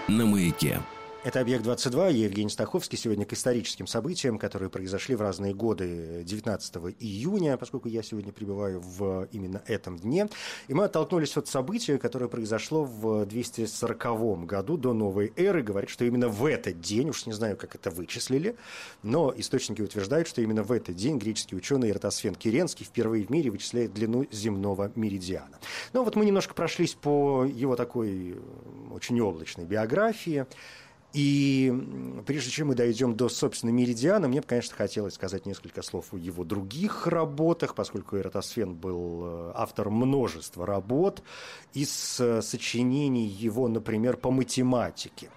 на 0.08 0.26
маяке. 0.26 0.82
Это 1.24 1.42
«Объект-22», 1.42 2.14
я 2.14 2.26
Евгений 2.26 2.50
Стаховский. 2.50 2.98
Сегодня 2.98 3.26
к 3.26 3.34
историческим 3.34 3.88
событиям, 3.88 4.38
которые 4.38 4.70
произошли 4.70 5.16
в 5.16 5.22
разные 5.22 5.54
годы 5.54 6.24
19 6.24 6.76
июня, 7.00 7.58
поскольку 7.58 7.90
я 7.90 8.04
сегодня 8.04 8.32
пребываю 8.32 8.80
в 8.80 9.28
именно 9.32 9.62
этом 9.66 9.98
дне. 9.98 10.30
И 10.68 10.74
мы 10.74 10.86
оттолкнулись 10.86 11.36
от 11.36 11.48
события, 11.48 11.98
которое 11.98 12.28
произошло 12.30 12.86
в 12.86 13.26
240 13.26 14.46
году 14.46 14.78
до 14.78 14.94
новой 14.94 15.34
эры. 15.36 15.64
Говорит, 15.64 15.90
что 15.90 16.06
именно 16.06 16.30
в 16.30 16.46
этот 16.46 16.80
день, 16.80 17.10
уж 17.10 17.26
не 17.26 17.34
знаю, 17.34 17.58
как 17.58 17.76
это 17.76 17.90
вычислили, 17.90 18.56
но 19.02 19.34
источники 19.36 19.82
утверждают, 19.82 20.28
что 20.28 20.42
именно 20.42 20.64
в 20.64 20.72
этот 20.72 20.96
день 20.96 21.18
греческий 21.18 21.56
ученый 21.56 21.90
Эратосфен 21.90 22.36
Киренский 22.36 22.86
впервые 22.86 23.26
в 23.26 23.32
мире 23.32 23.50
вычисляет 23.50 23.94
длину 23.94 24.28
земного 24.32 24.92
меридиана. 24.96 25.60
Ну 25.94 26.04
вот 26.04 26.16
мы 26.16 26.26
немножко 26.26 26.54
прошлись 26.54 26.94
по 26.94 27.44
его 27.44 27.76
такой 27.76 28.38
очень 28.92 29.20
облачной 29.20 29.66
биографии. 29.66 30.46
И 31.14 31.74
прежде 32.26 32.52
чем 32.52 32.68
мы 32.68 32.76
дойдем 32.76 33.16
до, 33.16 33.30
собственно, 33.30 33.72
Меридиана, 33.72 34.28
мне 34.28 34.42
бы, 34.42 34.48
конечно, 34.48 34.76
хотелось 34.76 35.16
сказать 35.16 35.46
несколько 35.46 35.82
слов 35.82 36.14
о 36.14 36.18
его 36.18 36.44
других 36.44 37.08
работах, 37.08 37.76
поскольку 37.76 38.18
Эратосфен 38.18 38.76
был 38.76 39.22
э, 39.24 39.52
автором 39.56 39.94
множества 39.94 40.66
работ 40.66 41.24
из 41.74 42.20
э, 42.20 42.42
сочинений 42.42 43.26
его, 43.26 43.68
например, 43.68 44.18
по 44.18 44.32
математике. 44.32 45.30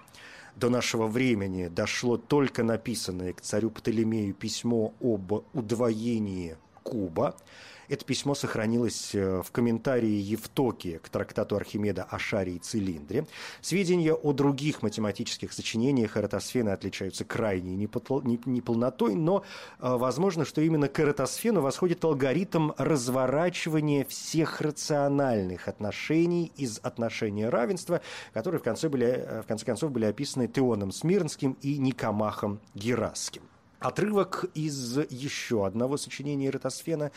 До 0.57 0.69
нашего 0.69 1.07
времени 1.07 1.69
дошло 1.69 2.17
только 2.17 2.63
написанное 2.63 3.31
к 3.33 3.41
царю 3.41 3.71
Птолемею 3.71 4.33
письмо 4.33 4.93
об 4.99 5.31
удвоении 5.53 6.57
куба– 6.83 7.35
это 7.91 8.05
письмо 8.05 8.35
сохранилось 8.35 9.13
э, 9.13 9.41
в 9.43 9.51
комментарии 9.51 10.07
Евтокия 10.07 10.99
к 10.99 11.09
трактату 11.09 11.57
Архимеда 11.57 12.03
о 12.09 12.17
шаре 12.19 12.53
и 12.53 12.59
цилиндре. 12.59 13.27
Сведения 13.59 14.13
о 14.13 14.31
других 14.31 14.81
математических 14.81 15.51
сочинениях 15.51 16.15
Эратосфена 16.15 16.71
отличаются 16.71 17.25
крайней 17.25 17.75
неполнотой, 17.75 19.15
но 19.15 19.43
э, 19.79 19.95
возможно, 19.97 20.45
что 20.45 20.61
именно 20.61 20.87
к 20.87 21.01
Эратосфену 21.01 21.59
восходит 21.59 22.03
алгоритм 22.05 22.71
разворачивания 22.77 24.05
всех 24.05 24.61
рациональных 24.61 25.67
отношений 25.67 26.53
из 26.55 26.79
отношения 26.81 27.49
равенства, 27.49 27.99
которые 28.33 28.61
в 28.61 28.63
конце, 28.63 28.87
были, 28.87 29.07
э, 29.07 29.41
в 29.41 29.47
конце 29.47 29.65
концов 29.65 29.91
были 29.91 30.05
описаны 30.05 30.47
Теоном 30.47 30.93
Смирнским 30.93 31.57
и 31.61 31.77
Никомахом 31.77 32.61
Герасским. 32.73 33.50
Отрывок 33.81 34.45
из 34.53 34.99
еще 35.09 35.65
одного 35.65 35.97
сочинения 35.97 36.49
Эратосфена 36.49 37.11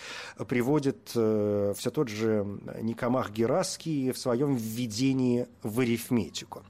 приводит 0.49 1.13
э, 1.15 1.75
все 1.77 1.91
тот 1.91 2.09
же 2.09 2.47
Никомах 2.81 3.33
Герасский 3.33 4.13
в 4.13 4.19
своем 4.19 4.57
введении 4.57 5.47
в 5.63 5.81
арифметику. 5.81 6.63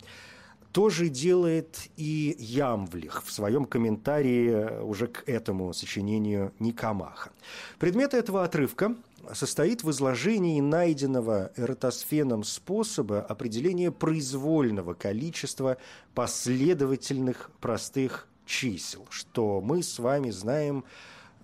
То 0.73 0.91
же 0.91 1.09
делает 1.09 1.79
и 1.97 2.35
Ямвлих 2.41 3.23
в 3.25 3.31
своем 3.31 3.67
комментарии 3.67 4.83
уже 4.83 5.07
к 5.07 5.23
этому 5.29 5.73
сочинению 5.73 6.53
Никомаха. 6.59 7.31
Предмет 7.79 8.15
этого 8.15 8.43
отрывка 8.43 8.97
состоит 9.33 9.85
в 9.85 9.91
изложении 9.93 10.61
найденного 10.61 11.53
эратосфеном 11.55 12.43
способа 12.43 13.21
определения 13.21 13.93
произвольного 13.93 14.95
количества 14.95 15.77
последовательных 16.15 17.53
простых 17.61 18.27
чисел, 18.47 19.07
что 19.11 19.61
мы 19.61 19.83
с 19.83 19.99
вами 19.99 20.31
знаем 20.31 20.85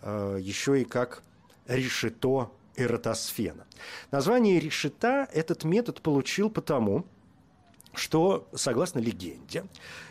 э, 0.02 0.38
еще 0.40 0.80
и 0.80 0.84
как 0.84 1.22
решето 1.66 2.50
эратосфена. 2.76 3.66
Название 4.10 4.58
решета 4.58 5.28
этот 5.32 5.64
метод 5.64 6.00
получил 6.00 6.50
потому, 6.50 7.06
что, 7.92 8.48
согласно 8.54 8.98
легенде, 8.98 9.64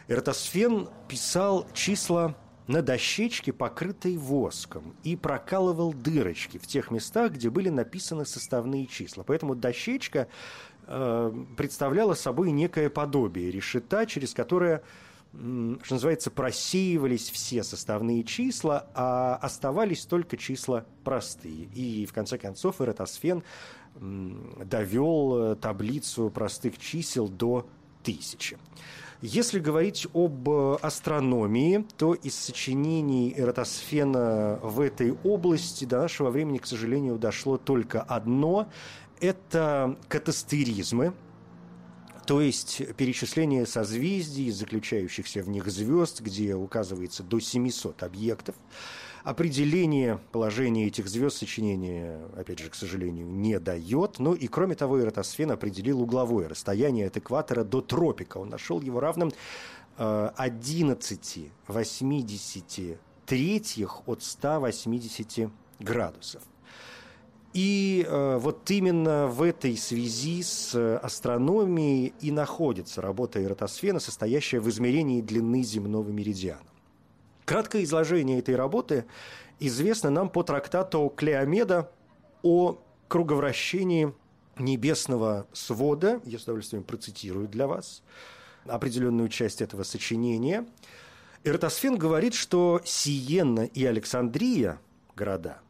Эратосфен 0.08 0.89
писал 1.08 1.67
числа 1.73 2.36
на 2.67 2.82
дощечке, 2.82 3.52
покрытой 3.52 4.17
воском, 4.17 4.95
и 5.04 5.15
прокалывал 5.15 5.93
дырочки 5.93 6.58
в 6.58 6.67
тех 6.67 6.91
местах, 6.91 7.32
где 7.32 7.49
были 7.49 7.69
написаны 7.69 8.25
составные 8.25 8.86
числа. 8.86 9.23
Поэтому 9.23 9.56
дощечка 9.56 10.28
э, 10.86 11.34
представляла 11.58 12.13
собой 12.13 12.52
некое 12.52 12.89
подобие 12.89 13.49
решета, 13.49 14.06
через 14.06 14.34
которое 14.34 14.84
что 15.32 15.94
называется, 15.94 16.32
просеивались 16.32 17.30
все 17.30 17.63
составные 17.63 18.24
числа, 18.24 18.88
а 18.96 19.36
оставались 19.36 20.06
только 20.06 20.38
числа 20.38 20.86
простые. 21.04 21.65
И, 21.76 22.06
в 22.06 22.13
конце 22.13 22.38
концов, 22.38 22.82
Эратосфен 22.82 23.44
довел 23.96 25.38
э, 25.38 25.56
таблицу 25.56 26.30
простых 26.30 26.78
чисел 26.78 27.28
до 27.28 27.68
тысячи. 28.04 28.58
Если 29.22 29.60
говорить 29.60 30.08
об 30.13 30.50
астрономии, 30.82 31.86
то 31.98 32.13
из 32.13 32.36
сочинений 32.36 33.34
Эратосфена 33.36 34.60
в 34.63 34.80
этой 34.80 35.12
области 35.26 35.84
до 35.84 36.00
нашего 36.00 36.30
времени, 36.30 36.58
к 36.58 36.65
сожалению, 36.65 37.20
дошло 37.20 37.58
только 37.58 38.02
одно. 38.02 38.70
Это 39.20 39.98
катастеризмы, 40.08 41.13
то 42.30 42.42
есть 42.42 42.84
перечисление 42.96 43.65
созвездий, 43.65 44.52
заключающихся 44.52 45.42
в 45.42 45.50
них 45.50 45.65
звезд, 45.65 46.22
где 46.22 46.54
указывается 46.54 47.24
до 47.24 47.39
700 47.39 48.04
объектов. 48.04 48.56
Определение 49.24 50.20
положения 50.32 50.86
этих 50.86 51.08
звезд 51.08 51.38
сочинение, 51.38 52.20
опять 52.38 52.60
же, 52.60 52.70
к 52.70 52.76
сожалению, 52.76 53.26
не 53.26 53.60
дает. 53.60 54.20
Ну 54.20 54.36
и, 54.36 54.46
кроме 54.46 54.76
того, 54.76 55.02
Эратосфен 55.02 55.50
определил 55.50 56.02
угловое 56.02 56.48
расстояние 56.48 57.08
от 57.08 57.18
экватора 57.18 57.63
до 57.63 57.82
тропика. 57.82 58.38
Он 58.38 58.50
нашел 58.50 58.80
его 58.80 59.00
равным 59.00 59.32
11 59.98 61.38
э, 61.38 61.42
80 61.65 63.00
третьих 63.26 64.08
от 64.08 64.22
180 64.22 65.50
градусов. 65.80 66.44
И 67.54 68.06
э, 68.08 68.38
вот 68.38 68.70
именно 68.70 69.26
в 69.28 69.42
этой 69.42 69.76
связи 69.76 70.44
с 70.44 70.76
э, 70.76 70.98
астрономией 70.98 72.14
и 72.22 72.32
находится 72.32 73.02
работа 73.02 73.44
Эратосфена, 73.44 74.00
состоящая 74.00 74.60
в 74.60 74.70
измерении 74.70 75.22
длины 75.22 75.64
земного 75.64 76.10
меридиана. 76.10 76.62
Краткое 77.46 77.84
изложение 77.84 78.38
этой 78.38 78.56
работы 78.56 79.06
известно 79.60 80.12
нам 80.12 80.30
по 80.30 80.44
трактату 80.44 81.12
Клеомеда 81.16 81.90
о 82.44 82.78
круговращении 83.08 84.14
небесного 84.60 85.48
свода. 85.52 86.22
Я 86.26 86.38
с 86.38 86.44
удовольствием 86.44 86.84
процитирую 86.84 87.48
для 87.48 87.66
вас 87.66 88.04
определенную 88.66 89.30
часть 89.30 89.64
этого 89.64 89.82
сочинения. 89.82 90.68
Эратосфен 91.44 91.98
говорит, 91.98 92.36
что 92.36 92.82
Сиенна 92.84 93.62
и 93.62 93.84
Александрия, 93.86 94.80
города– 95.16 95.62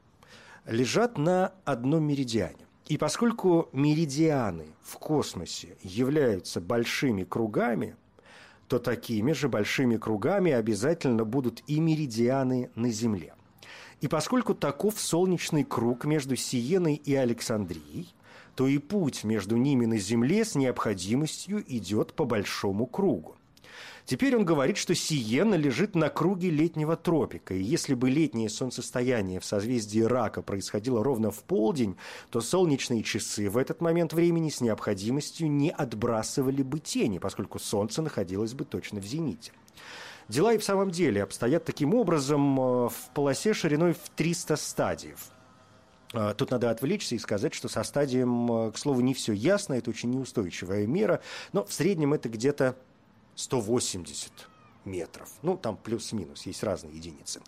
лежат 0.66 1.18
на 1.18 1.54
одном 1.66 2.04
меридиане. 2.04 2.66
И 2.88 2.98
поскольку 2.98 3.70
меридианы 3.72 4.66
в 4.82 4.98
космосе 4.98 5.78
являются 5.84 6.60
большими 6.60 7.24
кругами, 7.24 7.96
то 8.68 8.80
такими 8.80 9.32
же 9.32 9.50
большими 9.50 9.98
кругами 9.98 10.52
обязательно 10.52 11.24
будут 11.26 11.64
и 11.68 11.80
меридианы 11.80 12.72
на 12.76 12.90
Земле. 12.90 13.34
И 14.02 14.08
поскольку 14.08 14.56
таков 14.56 15.00
солнечный 15.00 15.64
круг 15.64 16.06
между 16.06 16.36
Сиеной 16.36 16.96
и 16.96 17.14
Александрией, 17.16 18.14
то 18.56 18.68
и 18.68 18.78
путь 18.78 19.24
между 19.24 19.58
ними 19.58 19.86
на 19.86 19.98
Земле 19.98 20.46
с 20.46 20.56
необходимостью 20.56 21.64
идет 21.68 22.14
по 22.14 22.26
большому 22.26 22.86
кругу. 22.86 23.36
Теперь 24.06 24.36
он 24.36 24.44
говорит, 24.44 24.78
что 24.78 24.96
Сиена 24.96 25.56
лежит 25.56 25.94
на 25.96 26.10
круге 26.10 26.50
летнего 26.50 26.96
тропика, 26.96 27.54
и 27.54 27.62
если 27.62 27.94
бы 27.94 28.10
летнее 28.10 28.50
солнцестояние 28.50 29.40
в 29.40 29.46
созвездии 29.46 30.02
Рака 30.02 30.42
происходило 30.42 31.04
ровно 31.04 31.30
в 31.30 31.44
полдень, 31.44 31.96
то 32.32 32.42
солнечные 32.42 33.04
часы 33.04 33.50
в 33.50 33.58
этот 33.58 33.82
момент 33.82 34.14
времени 34.14 34.50
с 34.50 34.62
необходимостью 34.62 35.52
не 35.52 35.70
отбрасывали 35.70 36.64
бы 36.64 36.80
тени, 36.80 37.20
поскольку 37.20 37.60
солнце 37.60 38.02
находилось 38.02 38.54
бы 38.54 38.66
точно 38.66 39.00
в 39.00 39.06
зените. 39.06 39.52
Дела 40.28 40.54
и 40.54 40.58
в 40.60 40.64
самом 40.64 40.92
деле 40.92 41.24
обстоят 41.24 41.66
таким 41.66 41.96
образом 41.96 42.60
э, 42.60 42.90
в 42.90 43.10
полосе 43.16 43.54
шириной 43.54 43.94
в 43.94 44.10
300 44.16 44.56
стадиев. 44.58 45.20
Э, 46.14 46.36
тут 46.38 46.52
надо 46.52 46.70
отвлечься 46.70 47.16
и 47.16 47.20
сказать, 47.20 47.54
что 47.54 47.68
со 47.68 47.84
стадием, 47.84 48.52
э, 48.52 48.72
к 48.72 48.78
слову, 48.78 49.02
не 49.02 49.16
все 49.16 49.34
ясно, 49.34 49.74
это 49.74 49.90
очень 49.90 50.12
неустойчивая 50.12 50.86
мера, 50.86 51.22
но 51.52 51.66
в 51.66 51.74
среднем 51.74 52.14
это 52.14 52.30
где-то 52.30 52.76
180 53.40 54.32
метров. 54.86 55.30
Ну, 55.42 55.58
там 55.58 55.78
плюс-минус, 55.78 56.46
есть 56.46 56.64
разные 56.64 56.96
единицы. 56.96 57.42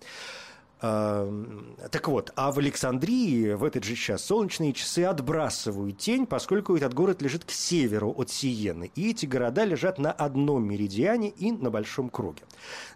Так 0.79 2.07
вот, 2.07 2.31
а 2.35 2.51
в 2.51 2.57
Александрии 2.57 3.53
в 3.53 3.63
этот 3.63 3.83
же 3.83 3.95
час 3.95 4.25
солнечные 4.25 4.73
часы 4.73 5.03
отбрасывают 5.03 5.99
тень, 5.99 6.25
поскольку 6.25 6.75
этот 6.75 6.95
город 6.95 7.21
лежит 7.21 7.45
к 7.45 7.51
северу 7.51 8.11
от 8.17 8.31
Сиены. 8.31 8.91
И 8.95 9.11
эти 9.11 9.27
города 9.27 9.63
лежат 9.63 9.99
на 9.99 10.11
одном 10.11 10.67
меридиане 10.67 11.29
и 11.29 11.51
на 11.51 11.69
большом 11.69 12.09
круге. 12.09 12.41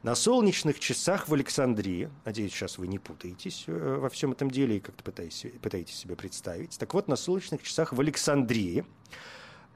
На 0.01 0.15
солнечных 0.15 0.79
часах 0.79 1.27
в 1.27 1.34
Александрии, 1.36 2.10
надеюсь, 2.23 2.53
сейчас 2.53 2.79
вы 2.79 2.88
не 2.88 2.97
путаетесь 2.97 3.65
э, 3.67 3.97
во 4.01 4.10
всем 4.10 4.31
этом 4.31 4.49
деле 4.49 4.77
и 4.77 4.79
как-то 4.79 5.03
пытаетесь, 5.03 5.45
пытаетесь 5.62 5.95
себе 5.95 6.15
представить. 6.15 6.79
Так 6.79 6.91
вот, 6.95 7.08
на 7.08 7.15
солнечных 7.15 7.62
часах 7.62 7.93
в 7.93 7.99
Александрии 7.99 8.84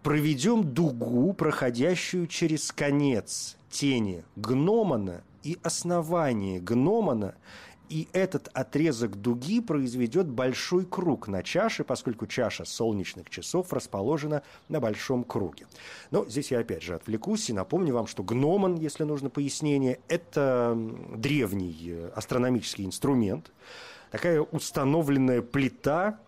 проведем 0.03 0.63
дугу, 0.63 1.33
проходящую 1.33 2.27
через 2.27 2.71
конец 2.71 3.57
тени 3.69 4.23
гномона 4.35 5.23
и 5.43 5.57
основание 5.63 6.59
гномона– 6.59 7.35
и 7.89 8.07
этот 8.13 8.49
отрезок 8.53 9.15
дуги 9.15 9.59
произведет 9.59 10.27
большой 10.27 10.85
круг 10.85 11.27
на 11.27 11.41
чаше, 11.41 11.83
поскольку 11.83 12.27
чаша 12.27 12.63
солнечных 12.63 13.29
часов 13.29 13.73
расположена 13.73 14.43
на 14.69 14.79
большом 14.79 15.23
круге. 15.23 15.65
Но 16.11 16.25
здесь 16.25 16.51
я 16.51 16.59
опять 16.59 16.83
же 16.83 16.95
отвлекусь 16.95 17.49
и 17.49 17.53
напомню 17.53 17.95
вам, 17.95 18.07
что 18.07 18.23
гномон, 18.23 18.75
если 18.75 19.03
нужно 19.03 19.29
пояснение, 19.29 19.99
это 20.07 20.77
древний 21.15 21.75
э, 21.87 22.11
астрономический 22.15 22.85
инструмент, 22.85 23.51
такая 24.11 24.41
установленная 24.41 25.41
плита, 25.41 26.19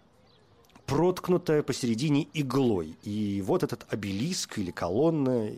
проткнутая 0.92 1.64
посередине 1.64 2.28
иглой. 2.34 2.98
И 3.04 3.42
вот 3.46 3.64
этот 3.64 3.86
обелиск 3.90 4.58
или 4.58 4.72
колонна 4.72 5.50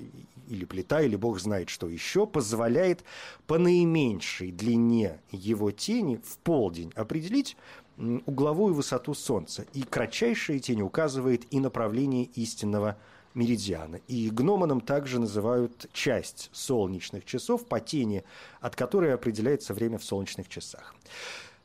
или 0.48 0.66
плита, 0.66 1.02
или 1.02 1.16
бог 1.16 1.40
знает 1.40 1.70
что 1.70 1.90
еще, 1.90 2.28
позволяет 2.28 3.04
по 3.48 3.58
наименьшей 3.58 4.52
длине 4.52 5.20
его 5.32 5.72
тени 5.72 6.22
в 6.24 6.38
полдень 6.38 6.94
определить 6.96 7.58
угловую 7.98 8.76
высоту 8.76 9.16
Солнца. 9.16 9.66
И 9.74 9.82
кратчайшая 9.82 10.60
тень 10.60 10.84
указывает 10.84 11.52
и 11.52 11.60
направление 11.60 12.26
истинного 12.36 12.98
меридиана. 13.34 14.02
И 14.08 14.30
гномоном 14.30 14.82
также 14.82 15.20
называют 15.20 15.90
часть 15.94 16.52
солнечных 16.54 17.26
часов 17.26 17.66
по 17.66 17.80
тени, 17.80 18.24
от 18.62 18.76
которой 18.76 19.12
определяется 19.12 19.74
время 19.74 19.98
в 19.98 20.04
солнечных 20.04 20.48
часах. 20.48 20.94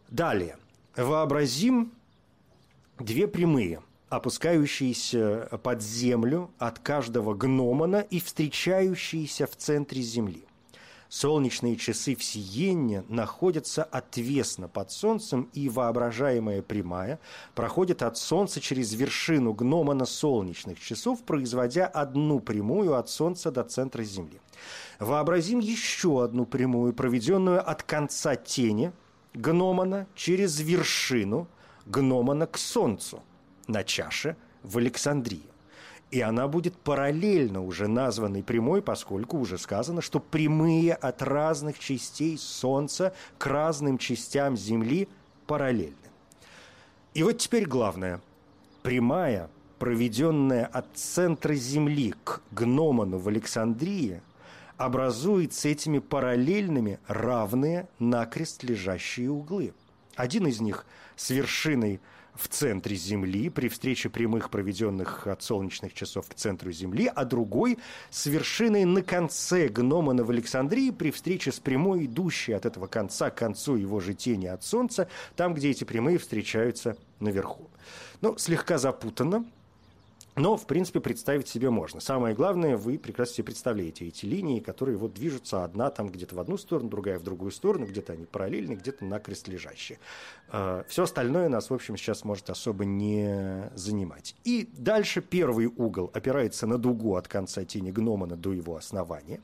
Далее. 0.09 0.57
Вообразим 0.97 1.93
две 3.01 3.27
прямые– 3.27 3.83
опускающиеся 4.09 5.49
под 5.63 5.83
землю 5.83 6.51
от 6.59 6.79
каждого 6.79 7.35
гномона 7.35 8.01
и 8.01 8.21
встречающиеся 8.21 9.47
в 9.47 9.57
центре 9.57 10.03
Земли. 10.03 10.45
Солнечные 11.11 11.77
часы 11.77 12.15
в 12.15 12.23
Сиенне 12.23 13.03
находятся 13.09 13.83
отвесно 13.83 14.69
под 14.69 14.91
Солнцем, 14.91 15.49
и 15.55 15.71
воображаемая 15.71 16.61
прямая 16.61 17.19
проходит 17.55 18.03
от 18.03 18.19
Солнца 18.19 18.61
через 18.61 18.93
вершину 18.93 19.55
гномона 19.55 20.05
солнечных 20.05 20.79
часов, 20.79 21.23
производя 21.23 21.87
одну 21.87 22.41
прямую 22.41 22.95
от 22.95 23.09
Солнца 23.09 23.51
до 23.51 23.65
центра 23.65 24.03
Земли. 24.03 24.39
Вообразим 24.99 25.61
еще 25.61 26.25
одну 26.25 26.45
прямую, 26.45 26.93
проведенную 26.93 27.67
от 27.67 27.83
конца 27.83 28.37
тени 28.37 28.93
гномона 29.33 30.07
через 30.15 30.61
вершину 30.61 31.49
гномона 31.89 32.47
к 32.47 32.59
Солнцу 32.59 33.23
на 33.67 33.83
чаше 33.85 34.37
в 34.63 34.79
Александрии. 34.79 35.43
И 36.11 36.21
она 36.23 36.49
будет 36.49 36.75
параллельно 36.77 37.63
уже 37.63 37.87
названной 37.87 38.43
прямой, 38.43 38.81
поскольку 38.81 39.39
уже 39.39 39.59
сказано, 39.59 40.01
что 40.01 40.21
прямые 40.21 40.95
от 40.95 41.23
разных 41.23 41.79
частей 41.79 42.39
Солнца 42.39 43.13
к 43.37 43.47
разным 43.47 43.99
частям 43.99 44.57
Земли 44.57 45.09
параллельны. 45.47 45.97
И 47.13 47.23
вот 47.23 47.39
теперь 47.39 47.67
главное. 47.67 48.21
Прямая, 48.83 49.51
проведенная 49.79 50.65
от 50.65 50.87
центра 50.95 51.55
Земли 51.55 52.15
к 52.25 52.41
гномону 52.53 53.19
в 53.19 53.29
Александрии, 53.29 54.23
образует 54.79 55.53
с 55.53 55.67
этими 55.67 55.99
параллельными 55.99 57.01
равные 57.07 57.89
накрест 57.99 58.63
лежащие 58.63 59.31
углы. 59.31 59.75
Один 60.15 60.47
из 60.47 60.61
них 60.61 60.87
с 61.19 61.31
вершиной 61.31 62.01
в 62.35 62.47
центре 62.47 62.95
Земли 62.95 63.51
при 63.51 63.69
встрече 63.69 64.09
прямых, 64.09 64.49
проведенных 64.49 65.27
от 65.27 65.43
солнечных 65.43 65.93
часов 65.93 66.29
к 66.29 66.35
центру 66.35 66.71
Земли, 66.71 67.11
а 67.13 67.25
другой 67.25 67.79
с 68.11 68.27
вершиной 68.27 68.85
на 68.85 69.03
конце 69.03 69.67
гномона 69.67 70.23
в 70.23 70.31
Александрии 70.31 70.91
при 70.91 71.11
встрече 71.11 71.51
с 71.51 71.59
прямой, 71.59 72.07
идущей 72.07 72.55
от 72.55 72.65
этого 72.65 72.87
конца 72.87 73.31
к 73.31 73.35
концу 73.35 73.75
его 73.75 73.99
же 73.99 74.15
тени 74.15 74.47
от 74.47 74.63
Солнца, 74.63 75.09
там, 75.35 75.53
где 75.53 75.71
эти 75.71 75.83
прямые 75.83 76.19
встречаются 76.19 76.97
наверху. 77.19 77.69
Ну, 78.21 78.39
слегка 78.39 78.79
запутанно, 78.79 79.45
но, 80.39 80.57
в 80.57 80.67
принципе, 80.67 81.01
представить 81.01 81.49
себе 81.49 81.69
можно. 81.71 82.01
Самое 82.01 82.35
главное, 82.35 82.77
вы 82.77 82.99
прекрасно 82.99 83.35
себе 83.35 83.45
представляете 83.45 84.07
эти 84.07 84.25
линии, 84.25 84.61
которые 84.61 84.97
вот 84.97 85.15
движутся 85.15 85.65
одна 85.65 85.91
там 85.91 86.09
где-то 86.09 86.37
в 86.37 86.41
одну 86.41 86.57
сторону, 86.57 86.89
другая 86.89 87.19
в 87.19 87.25
другую 87.25 87.51
сторону, 87.51 87.87
где-то 87.87 88.13
они 88.13 88.25
параллельны, 88.25 88.75
где-то 88.75 89.05
накрест 89.05 89.49
лежащие. 89.49 89.99
А, 90.49 90.85
Все 90.89 91.03
остальное 91.03 91.49
нас, 91.49 91.71
в 91.71 91.75
общем, 91.75 91.97
сейчас 91.97 92.25
может 92.25 92.51
особо 92.51 92.85
не 92.85 93.71
занимать. 93.75 94.37
И 94.45 94.71
дальше 94.77 95.21
первый 95.21 95.67
угол 95.67 96.11
опирается 96.15 96.67
на 96.67 96.79
дугу 96.79 97.17
от 97.17 97.27
конца 97.27 97.65
тени 97.65 97.91
гномона 97.91 98.37
до 98.37 98.53
его 98.53 98.77
основания, 98.77 99.41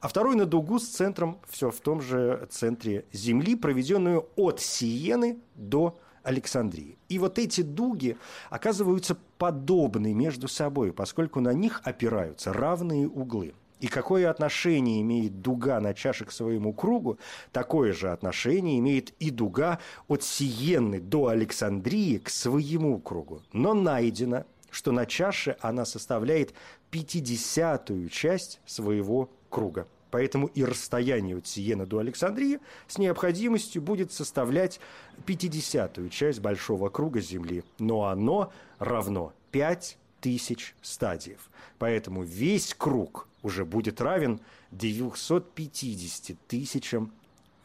а 0.00 0.08
второй 0.08 0.36
на 0.36 0.46
дугу 0.46 0.78
с 0.78 0.86
центром, 0.86 1.40
все 1.48 1.70
в 1.70 1.80
том 1.80 2.00
же 2.00 2.46
центре 2.50 3.04
Земли, 3.12 3.56
проведенную 3.56 4.28
от 4.36 4.60
Сиены 4.60 5.38
до 5.56 5.98
Александрии. 6.26 6.98
И 7.08 7.18
вот 7.18 7.38
эти 7.38 7.60
дуги 7.60 8.16
оказываются 8.50 9.16
подобны 9.38 10.12
между 10.12 10.48
собой, 10.48 10.92
поскольку 10.92 11.40
на 11.40 11.52
них 11.52 11.80
опираются 11.84 12.52
равные 12.52 13.08
углы. 13.08 13.54
И 13.78 13.88
какое 13.88 14.30
отношение 14.30 15.02
имеет 15.02 15.42
дуга 15.42 15.80
на 15.80 15.92
чаше 15.94 16.24
к 16.24 16.32
своему 16.32 16.72
кругу, 16.72 17.18
такое 17.52 17.92
же 17.92 18.10
отношение 18.10 18.78
имеет 18.78 19.10
и 19.18 19.30
дуга 19.30 19.78
от 20.08 20.22
Сиенны 20.22 20.98
до 20.98 21.28
Александрии 21.28 22.18
к 22.18 22.30
своему 22.30 22.98
кругу. 22.98 23.42
Но 23.52 23.74
найдено, 23.74 24.44
что 24.70 24.92
на 24.92 25.06
чаше 25.06 25.56
она 25.60 25.84
составляет 25.84 26.54
пятидесятую 26.90 28.08
часть 28.08 28.60
своего 28.66 29.30
круга. 29.50 29.86
Поэтому 30.16 30.46
и 30.46 30.64
расстояние 30.64 31.36
от 31.36 31.46
Сиена 31.46 31.84
до 31.84 31.98
Александрии 31.98 32.58
с 32.88 32.96
необходимостью 32.96 33.82
будет 33.82 34.14
составлять 34.14 34.80
50-ю 35.26 36.08
часть 36.08 36.40
большого 36.40 36.88
круга 36.88 37.20
Земли. 37.20 37.64
Но 37.78 38.04
оно 38.04 38.50
равно 38.78 39.34
5000 39.50 40.74
стадиев. 40.80 41.50
Поэтому 41.78 42.22
весь 42.22 42.72
круг 42.72 43.28
уже 43.42 43.66
будет 43.66 44.00
равен 44.00 44.40
950 44.70 46.38
тысячам 46.48 47.12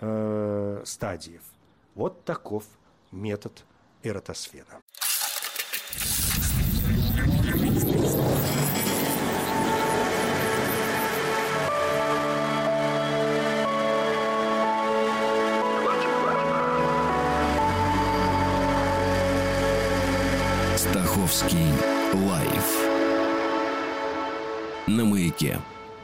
э, 0.01 0.81
стадиев. 0.83 1.43
Вот 1.95 2.25
таков 2.25 2.65
метод 3.13 3.63
Эратосфена. 4.03 4.80
Стаховский 21.41 21.73
лайф 22.13 22.87
на 24.85 25.05
маяке. 25.05 25.57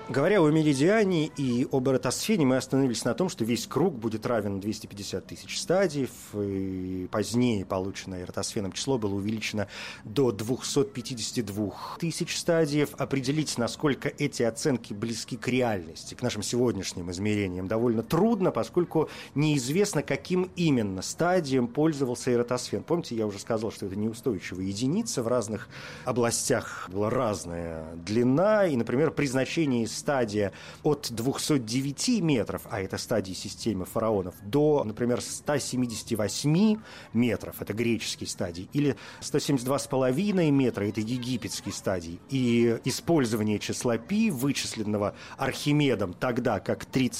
Говоря 0.09 0.41
о 0.41 0.49
меридиане 0.49 1.25
и 1.35 1.67
об 1.69 1.89
эротосфене, 1.89 2.45
мы 2.45 2.55
остановились 2.55 3.03
на 3.03 3.13
том, 3.13 3.27
что 3.27 3.43
весь 3.43 3.67
круг 3.67 3.93
будет 3.93 4.25
равен 4.25 4.61
250 4.61 5.25
тысяч 5.27 5.59
стадий. 5.59 6.07
И 6.33 7.09
позднее 7.11 7.65
полученное 7.65 8.21
эротосфеном 8.21 8.71
число 8.71 8.97
было 8.97 9.15
увеличено 9.15 9.67
до 10.05 10.31
252 10.31 11.97
тысяч 11.99 12.37
стадий. 12.37 12.85
Определить, 12.85 13.57
насколько 13.57 14.07
эти 14.07 14.43
оценки 14.43 14.93
близки 14.93 15.35
к 15.35 15.45
реальности, 15.49 16.15
к 16.15 16.21
нашим 16.21 16.41
сегодняшним 16.41 17.11
измерениям, 17.11 17.67
довольно 17.67 18.01
трудно, 18.01 18.51
поскольку 18.51 19.09
неизвестно, 19.35 20.03
каким 20.03 20.49
именно 20.55 21.01
стадием 21.01 21.67
пользовался 21.67 22.31
эротосфен. 22.31 22.83
Помните, 22.83 23.13
я 23.13 23.27
уже 23.27 23.39
сказал, 23.39 23.73
что 23.73 23.87
это 23.87 23.97
неустойчивая 23.97 24.63
единица. 24.63 25.21
В 25.21 25.27
разных 25.27 25.67
областях 26.05 26.87
была 26.93 27.09
разная 27.09 27.93
длина. 27.95 28.67
И, 28.67 28.77
например, 28.77 29.11
при 29.11 29.25
значении 29.25 29.85
стадия 29.97 30.53
от 30.83 31.09
209 31.11 32.21
метров, 32.21 32.61
а 32.69 32.81
это 32.81 32.97
стадии 32.97 33.33
системы 33.33 33.85
фараонов, 33.85 34.35
до, 34.43 34.83
например, 34.83 35.21
178 35.21 36.77
метров, 37.13 37.61
это 37.61 37.73
греческий 37.73 38.25
стадий, 38.25 38.69
или 38.73 38.95
172,5 39.21 40.51
метра, 40.51 40.85
это 40.85 41.01
египетский 41.01 41.71
стадий. 41.71 42.19
И 42.29 42.79
использование 42.85 43.59
числа 43.59 43.97
π, 43.97 44.29
вычисленного 44.31 45.15
Архимедом 45.37 46.13
тогда 46.13 46.59
как 46.59 46.85
3, 46.85 47.11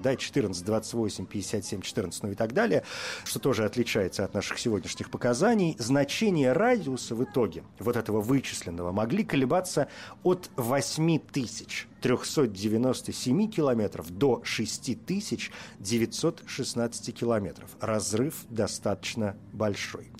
да, 0.00 0.16
14, 0.16 0.64
28, 0.64 1.26
57, 1.26 1.80
14, 1.80 2.22
ну 2.22 2.30
и 2.30 2.34
так 2.34 2.52
далее, 2.52 2.84
что 3.24 3.38
тоже 3.38 3.64
отличается 3.64 4.24
от 4.24 4.34
наших 4.34 4.58
сегодняшних 4.58 5.10
показаний, 5.10 5.76
значение 5.78 6.52
радиуса 6.52 7.14
в 7.14 7.24
итоге 7.24 7.64
вот 7.78 7.96
этого 7.96 8.20
вычисленного 8.20 8.92
могли 8.92 9.24
колебаться 9.24 9.88
от 10.22 10.50
8 10.56 11.18
тысяч 11.18 11.81
397 12.00 13.50
километров 13.50 14.10
до 14.10 14.40
6916 14.44 17.14
километров. 17.14 17.76
Разрыв 17.80 18.44
достаточно 18.50 19.36
большой. 19.52 20.10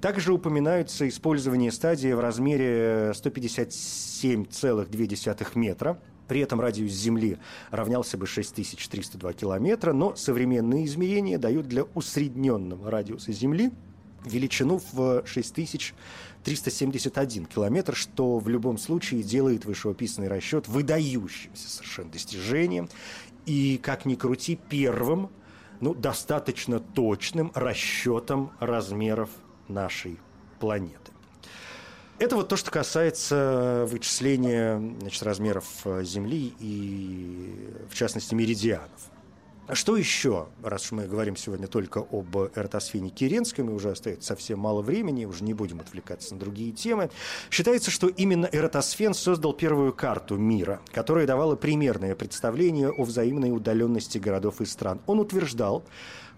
Также 0.00 0.32
упоминаются 0.32 1.06
использование 1.08 1.72
стадии 1.72 2.12
в 2.12 2.20
размере 2.20 3.12
157,2 3.14 5.46
метра, 5.54 5.98
при 6.30 6.40
этом 6.40 6.60
радиус 6.60 6.92
Земли 6.92 7.38
равнялся 7.72 8.16
бы 8.16 8.26
6302 8.26 9.32
километра, 9.32 9.92
но 9.92 10.14
современные 10.14 10.84
измерения 10.84 11.38
дают 11.38 11.66
для 11.66 11.82
усредненного 11.82 12.88
радиуса 12.88 13.32
Земли 13.32 13.72
величину 14.24 14.80
в 14.92 15.24
6371 15.26 17.46
километр, 17.46 17.94
что 17.94 18.38
в 18.38 18.48
любом 18.48 18.78
случае 18.78 19.22
делает 19.22 19.64
вышеописанный 19.64 20.28
расчет 20.28 20.68
выдающимся 20.68 21.68
совершенно 21.68 22.10
достижением 22.10 22.88
и, 23.46 23.80
как 23.82 24.04
ни 24.04 24.14
крути, 24.14 24.58
первым, 24.68 25.30
ну, 25.80 25.94
достаточно 25.94 26.80
точным 26.80 27.52
расчетом 27.54 28.52
размеров 28.60 29.30
нашей 29.68 30.18
планеты. 30.58 31.12
Это 32.18 32.36
вот 32.36 32.48
то, 32.48 32.56
что 32.56 32.70
касается 32.70 33.86
вычисления 33.88 34.78
значит, 35.00 35.22
размеров 35.22 35.66
Земли 36.02 36.54
и, 36.60 37.72
в 37.90 37.94
частности, 37.94 38.34
меридианов. 38.34 39.09
А 39.70 39.76
что 39.76 39.96
еще, 39.96 40.48
раз 40.64 40.90
мы 40.90 41.06
говорим 41.06 41.36
сегодня 41.36 41.68
только 41.68 41.98
об 41.98 42.36
эротосфене 42.36 43.10
Киренской, 43.10 43.62
мы 43.62 43.72
уже 43.72 43.92
остается 43.92 44.26
совсем 44.26 44.58
мало 44.58 44.82
времени, 44.82 45.26
уже 45.26 45.44
не 45.44 45.54
будем 45.54 45.78
отвлекаться 45.78 46.34
на 46.34 46.40
другие 46.40 46.72
темы. 46.72 47.08
Считается, 47.52 47.92
что 47.92 48.08
именно 48.08 48.48
эротосфен 48.50 49.14
создал 49.14 49.52
первую 49.52 49.92
карту 49.92 50.36
мира, 50.36 50.80
которая 50.90 51.24
давала 51.24 51.54
примерное 51.54 52.16
представление 52.16 52.90
о 52.90 53.04
взаимной 53.04 53.52
удаленности 53.52 54.18
городов 54.18 54.60
и 54.60 54.64
стран. 54.64 55.00
Он 55.06 55.20
утверждал, 55.20 55.84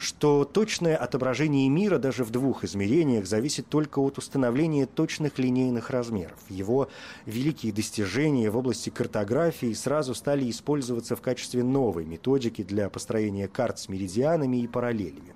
что 0.02 0.44
точное 0.44 0.96
отображение 0.96 1.68
мира 1.68 1.96
даже 1.96 2.24
в 2.24 2.30
двух 2.30 2.64
измерениях 2.64 3.24
зависит 3.24 3.68
только 3.68 4.00
от 4.00 4.18
установления 4.18 4.84
точных 4.84 5.38
линейных 5.38 5.90
размеров. 5.90 6.38
Его 6.48 6.88
великие 7.24 7.72
достижения 7.72 8.50
в 8.50 8.56
области 8.56 8.90
картографии 8.90 9.72
сразу 9.72 10.14
стали 10.14 10.50
использоваться 10.50 11.14
в 11.14 11.20
качестве 11.20 11.62
новой 11.62 12.04
методики 12.04 12.62
для 12.64 12.90
построения 12.90 13.21
карт 13.48 13.78
с 13.78 13.88
меридианами 13.88 14.58
и 14.58 14.66
параллелями. 14.66 15.34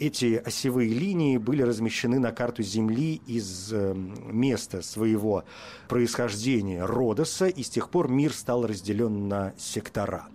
Эти 0.00 0.42
осевые 0.44 0.92
линии 0.92 1.36
были 1.36 1.62
размещены 1.62 2.18
на 2.18 2.32
карту 2.32 2.64
Земли 2.64 3.20
из 3.26 3.72
эм, 3.72 4.14
места 4.36 4.82
своего 4.82 5.44
происхождения 5.88 6.84
Родоса, 6.84 7.46
и 7.46 7.62
с 7.62 7.70
тех 7.70 7.90
пор 7.90 8.08
мир 8.08 8.32
стал 8.32 8.66
разделен 8.66 9.28
на 9.28 9.54
сектора. 9.56 10.26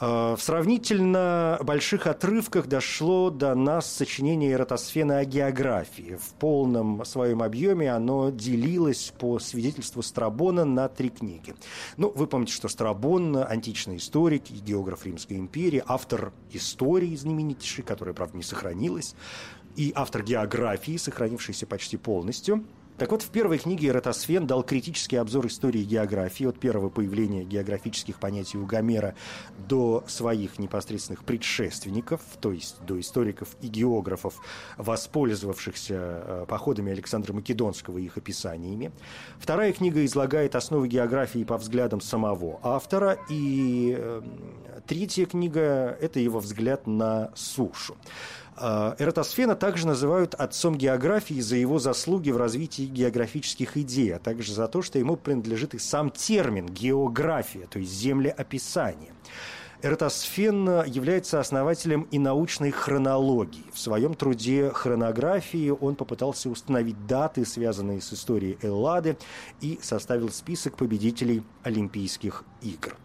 Э, 0.00 0.36
в 0.36 0.42
сравнительно 0.42 1.58
больших 1.62 2.06
отрывках 2.06 2.66
дошло 2.66 3.30
до 3.30 3.54
нас 3.54 3.90
сочинение 3.90 4.52
Эратосфена 4.52 5.18
о 5.18 5.24
географии. 5.24 6.18
В 6.20 6.34
полном 6.34 7.04
своем 7.04 7.42
объеме 7.42 7.92
оно 7.92 8.30
делилось 8.30 9.12
по 9.18 9.38
свидетельству 9.38 10.02
Страбона 10.02 10.64
на 10.64 10.88
три 10.88 11.08
книги. 11.10 11.54
Ну, 11.96 12.12
вы 12.14 12.26
помните, 12.26 12.52
что 12.52 12.68
Страбон– 12.68 13.36
античный 13.48 13.96
историк 13.96 14.50
и 14.50 14.54
географ 14.54 15.04
Римской 15.04 15.36
империи, 15.36 15.82
автор 15.86 16.32
истории 16.52 17.16
знаменитейшей, 17.16 17.84
которая, 17.84 18.14
правда, 18.14 18.36
не 18.36 18.42
сохранилась, 18.44 19.14
и 19.74 19.92
автор 19.94 20.22
географии, 20.22 20.96
сохранившейся 20.96 21.66
почти 21.66 21.96
полностью– 21.96 22.64
так 22.98 23.12
вот, 23.12 23.22
в 23.22 23.30
первой 23.30 23.58
книге 23.58 23.88
Эратосфен 23.88 24.46
дал 24.46 24.64
критический 24.64 25.16
обзор 25.16 25.46
истории 25.46 25.84
географии 25.84 26.46
от 26.46 26.58
первого 26.58 26.88
появления 26.88 27.44
географических 27.44 28.18
понятий 28.18 28.58
у 28.58 28.66
Гомера 28.66 29.14
до 29.68 30.02
своих 30.08 30.58
непосредственных 30.58 31.24
предшественников, 31.24 32.20
то 32.40 32.50
есть 32.50 32.76
до 32.84 32.98
историков 32.98 33.50
и 33.60 33.68
географов, 33.68 34.34
воспользовавшихся 34.76 35.94
э, 35.94 36.46
походами 36.48 36.90
Александра 36.90 37.32
Македонского 37.32 37.98
и 37.98 38.06
их 38.06 38.16
описаниями. 38.16 38.90
Вторая 39.38 39.72
книга 39.72 40.04
излагает 40.04 40.56
основы 40.56 40.88
географии 40.88 41.44
по 41.44 41.56
взглядам 41.56 42.00
самого 42.00 42.58
автора, 42.64 43.16
и 43.30 43.94
э, 43.96 44.22
третья 44.88 45.26
книга– 45.26 45.96
это 46.00 46.18
его 46.18 46.40
взгляд 46.40 46.88
на 46.88 47.30
сушу. 47.36 47.96
А, 48.60 48.96
Эратосфена 48.98 49.54
также 49.54 49.86
называют 49.86 50.34
отцом 50.34 50.76
географии 50.76 51.40
за 51.40 51.56
его 51.56 51.78
заслуги 51.78 52.30
в 52.30 52.36
развитии 52.36 52.86
географических 52.86 53.76
идей, 53.76 54.16
а 54.16 54.18
также 54.18 54.52
за 54.52 54.66
то, 54.66 54.82
что 54.82 54.98
ему 54.98 55.16
принадлежит 55.16 55.74
и 55.74 55.78
сам 55.78 56.10
термин 56.10 56.66
география, 56.66 57.68
то 57.70 57.78
есть 57.78 57.92
землеописание. 57.92 59.12
Эратосфен 59.80 60.82
является 60.86 61.38
основателем 61.38 62.08
и 62.10 62.18
научной 62.18 62.72
хронологии. 62.72 63.64
В 63.72 63.78
своем 63.78 64.14
труде 64.14 64.70
«Хронографии» 64.70 65.70
он 65.70 65.94
попытался 65.94 66.50
установить 66.50 67.06
даты, 67.06 67.46
связанные 67.46 68.00
с 68.00 68.12
историей 68.12 68.58
Эллады, 68.60 69.16
и 69.60 69.78
составил 69.80 70.30
список 70.30 70.76
победителей 70.76 71.44
Олимпийских 71.62 72.42
игр. 72.60 72.96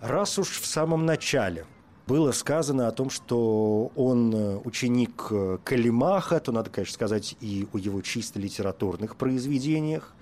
Раз 0.00 0.36
уж 0.40 0.60
в 0.60 0.66
самом 0.66 1.06
начале 1.06 1.64
было 2.10 2.32
сказано 2.32 2.88
о 2.88 2.90
том, 2.90 3.08
что 3.08 3.92
он 3.94 4.34
э, 4.34 4.56
ученик 4.64 5.28
э, 5.30 5.58
Калимаха, 5.62 6.40
то 6.40 6.50
надо, 6.50 6.68
конечно, 6.68 6.92
сказать 6.92 7.36
и 7.40 7.68
о 7.72 7.78
его 7.78 8.00
чисто 8.00 8.40
литературных 8.40 9.14
произведениях. 9.14 10.12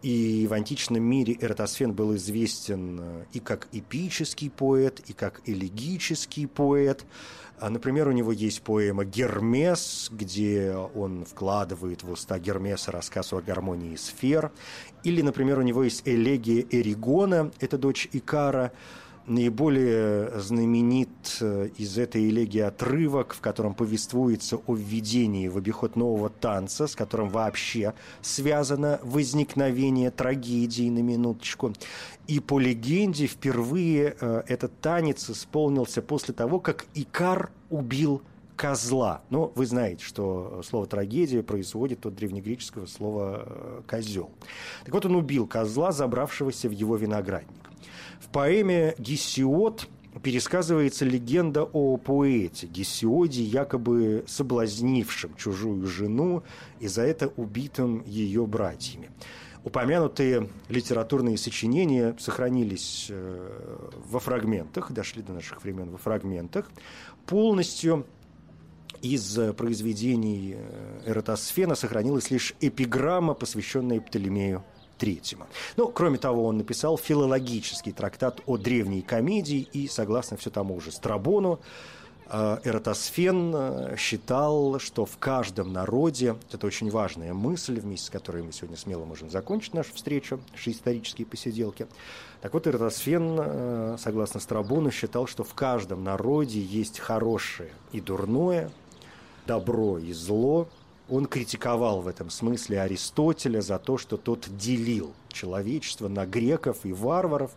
И 0.00 0.46
в 0.48 0.54
античном 0.54 1.02
мире 1.02 1.36
Эратосфен 1.38 1.92
был 1.92 2.16
известен 2.16 3.00
э, 3.02 3.24
и 3.34 3.38
как 3.38 3.68
эпический 3.72 4.48
поэт, 4.48 5.00
и 5.08 5.12
как 5.12 5.42
элегический 5.44 6.46
поэт. 6.46 7.04
А, 7.58 7.68
например, 7.68 8.08
у 8.08 8.12
него 8.12 8.32
есть 8.32 8.62
поэма 8.62 9.04
«Гермес», 9.04 10.08
где 10.10 10.74
он 10.74 11.26
вкладывает 11.26 12.02
в 12.02 12.10
уста 12.10 12.38
Гермеса 12.38 12.92
рассказ 12.92 13.34
о 13.34 13.42
гармонии 13.42 13.96
сфер. 13.96 14.52
Или, 15.04 15.20
например, 15.20 15.58
у 15.58 15.62
него 15.62 15.84
есть 15.84 16.00
элегия 16.06 16.64
Эригона, 16.70 17.50
это 17.60 17.76
дочь 17.76 18.08
Икара, 18.14 18.72
наиболее 19.26 20.38
знаменит 20.40 21.08
э, 21.40 21.68
из 21.76 21.98
этой 21.98 22.28
элегии 22.28 22.60
отрывок, 22.60 23.34
в 23.34 23.40
котором 23.40 23.74
повествуется 23.74 24.56
о 24.56 24.74
введении 24.74 25.48
в 25.48 25.56
обиход 25.56 25.96
нового 25.96 26.30
танца, 26.30 26.86
с 26.86 26.96
которым 26.96 27.28
вообще 27.28 27.94
связано 28.22 29.00
возникновение 29.02 30.10
трагедии 30.10 30.88
на 30.90 31.00
минуточку. 31.00 31.72
И 32.26 32.40
по 32.40 32.58
легенде 32.58 33.26
впервые 33.26 34.16
э, 34.20 34.42
этот 34.46 34.80
танец 34.80 35.30
исполнился 35.30 36.02
после 36.02 36.34
того, 36.34 36.60
как 36.60 36.86
Икар 36.94 37.50
убил 37.70 38.22
козла. 38.56 39.22
Но 39.30 39.50
вы 39.54 39.64
знаете, 39.64 40.04
что 40.04 40.60
слово 40.62 40.86
«трагедия» 40.86 41.42
происходит 41.42 42.04
от 42.04 42.14
древнегреческого 42.14 42.84
слова 42.84 43.44
э, 43.46 43.80
«козел». 43.86 44.30
Так 44.84 44.92
вот, 44.92 45.06
он 45.06 45.16
убил 45.16 45.46
козла, 45.46 45.92
забравшегося 45.92 46.68
в 46.68 46.72
его 46.72 46.96
виноградник. 46.96 47.59
В 48.20 48.28
поэме 48.28 48.94
«Гесиод» 48.98 49.88
пересказывается 50.22 51.04
легенда 51.04 51.62
о 51.64 51.96
поэте 51.96 52.66
Гесиоде, 52.66 53.42
якобы 53.42 54.24
соблазнившем 54.26 55.34
чужую 55.36 55.86
жену 55.86 56.42
и 56.80 56.86
за 56.86 57.02
это 57.02 57.28
убитым 57.28 58.04
ее 58.04 58.46
братьями. 58.46 59.10
Упомянутые 59.64 60.48
литературные 60.68 61.36
сочинения 61.36 62.14
сохранились 62.18 63.06
э, 63.10 63.90
во 64.06 64.20
фрагментах, 64.20 64.90
дошли 64.92 65.22
до 65.22 65.32
наших 65.32 65.62
времен 65.62 65.90
во 65.90 65.98
фрагментах. 65.98 66.70
Полностью 67.26 68.06
из 69.02 69.38
произведений 69.56 70.56
э, 70.56 71.02
Эратосфена 71.06 71.74
сохранилась 71.74 72.30
лишь 72.30 72.54
эпиграмма, 72.60 73.34
посвященная 73.34 74.00
Птолемею 74.00 74.64
III. 75.00 75.38
Ну, 75.76 75.88
кроме 75.88 76.18
того, 76.18 76.46
он 76.46 76.58
написал 76.58 76.98
филологический 76.98 77.92
трактат 77.92 78.40
о 78.46 78.56
древней 78.56 79.02
комедии 79.02 79.66
и, 79.72 79.88
согласно 79.88 80.36
все 80.36 80.50
тому 80.50 80.80
же 80.80 80.92
Страбону, 80.92 81.60
э, 82.26 82.58
Эратосфен 82.64 83.52
э, 83.54 83.96
считал, 83.96 84.78
что 84.78 85.04
в 85.06 85.16
каждом 85.18 85.72
народе, 85.72 86.36
это 86.52 86.66
очень 86.66 86.90
важная 86.90 87.32
мысль, 87.32 87.80
вместе 87.80 88.06
с 88.06 88.10
которой 88.10 88.42
мы 88.42 88.52
сегодня 88.52 88.76
смело 88.76 89.04
можем 89.04 89.30
закончить 89.30 89.74
нашу 89.74 89.94
встречу, 89.94 90.40
наши 90.52 90.70
исторические 90.70 91.26
посиделки. 91.26 91.86
Так 92.40 92.54
вот, 92.54 92.66
Эратосфен, 92.66 93.36
э, 93.38 93.96
согласно 93.98 94.40
Страбону, 94.40 94.90
считал, 94.90 95.26
что 95.26 95.44
в 95.44 95.54
каждом 95.54 96.04
народе 96.04 96.60
есть 96.60 96.98
хорошее 96.98 97.72
и 97.92 98.00
дурное, 98.00 98.70
добро 99.46 99.98
и 99.98 100.12
зло, 100.12 100.68
он 101.10 101.26
критиковал 101.26 102.00
в 102.02 102.08
этом 102.08 102.30
смысле 102.30 102.80
Аристотеля 102.80 103.60
за 103.60 103.78
то, 103.78 103.98
что 103.98 104.16
тот 104.16 104.46
делил 104.56 105.12
человечество 105.28 106.08
на 106.08 106.24
греков 106.24 106.84
и 106.84 106.92
варваров 106.92 107.50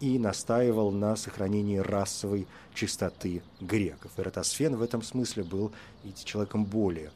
и 0.00 0.18
настаивал 0.18 0.90
на 0.90 1.16
сохранении 1.16 1.78
расовой 1.78 2.46
чистоты 2.74 3.42
греков. 3.60 4.10
Эратосфен 4.16 4.76
в 4.76 4.82
этом 4.82 5.02
смысле 5.02 5.44
был 5.44 5.72
человеком 6.24 6.64
более 6.64 7.10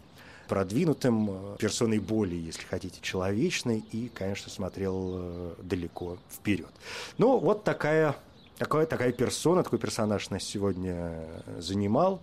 продвинутым, 0.48 1.30
э, 1.30 1.56
персоной 1.58 1.98
более, 1.98 2.42
если 2.42 2.64
хотите, 2.64 2.98
человечной 3.02 3.84
и, 3.92 4.08
конечно, 4.08 4.50
смотрел 4.50 5.12
э, 5.14 5.54
далеко 5.62 6.18
вперед. 6.30 6.70
Ну, 7.18 7.38
вот 7.38 7.64
такая, 7.64 8.16
такая, 8.56 8.86
такая 8.86 9.12
персона, 9.12 9.62
такой 9.62 9.78
персонаж 9.78 10.30
нас 10.30 10.42
сегодня 10.42 10.94
э, 10.94 11.60
занимал. 11.60 12.20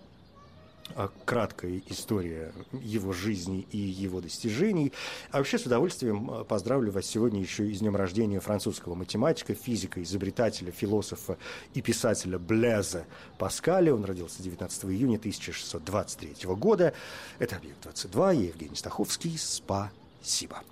А, 0.94 1.10
краткая 1.24 1.82
история 1.88 2.52
его 2.72 3.12
жизни 3.12 3.66
и 3.72 3.78
его 3.78 4.20
достижений. 4.20 4.92
А 5.30 5.38
вообще 5.38 5.58
с 5.58 5.66
удовольствием 5.66 6.30
а, 6.30 6.44
поздравлю 6.44 6.92
вас 6.92 7.06
сегодня 7.06 7.40
еще 7.40 7.66
и 7.66 7.74
с 7.74 7.80
днем 7.80 7.96
рождения 7.96 8.40
французского 8.40 8.94
математика, 8.94 9.54
физика, 9.54 10.02
изобретателя, 10.02 10.70
философа 10.70 11.38
и 11.74 11.82
писателя 11.82 12.38
Блеза 12.38 13.04
Паскаля. 13.38 13.94
Он 13.94 14.04
родился 14.04 14.42
19 14.42 14.84
июня 14.86 15.16
1623 15.16 16.36
года. 16.54 16.94
Это 17.38 17.56
«Объект-22», 17.56 18.34
я 18.36 18.48
Евгений 18.48 18.76
Стаховский. 18.76 19.36
Спасибо. 19.38 20.62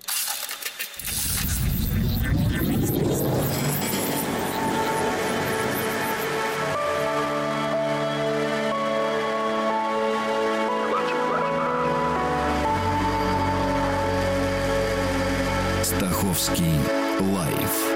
Стаховский 16.44 16.78
лайф 17.20 17.94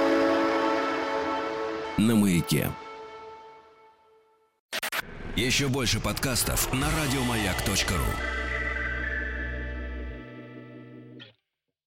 на 1.99 2.15
маяке. 2.15 2.71
Еще 5.37 5.69
больше 5.69 6.01
подкастов 6.01 6.73
на 6.73 6.87
радиомаяк.ру. 6.87 8.38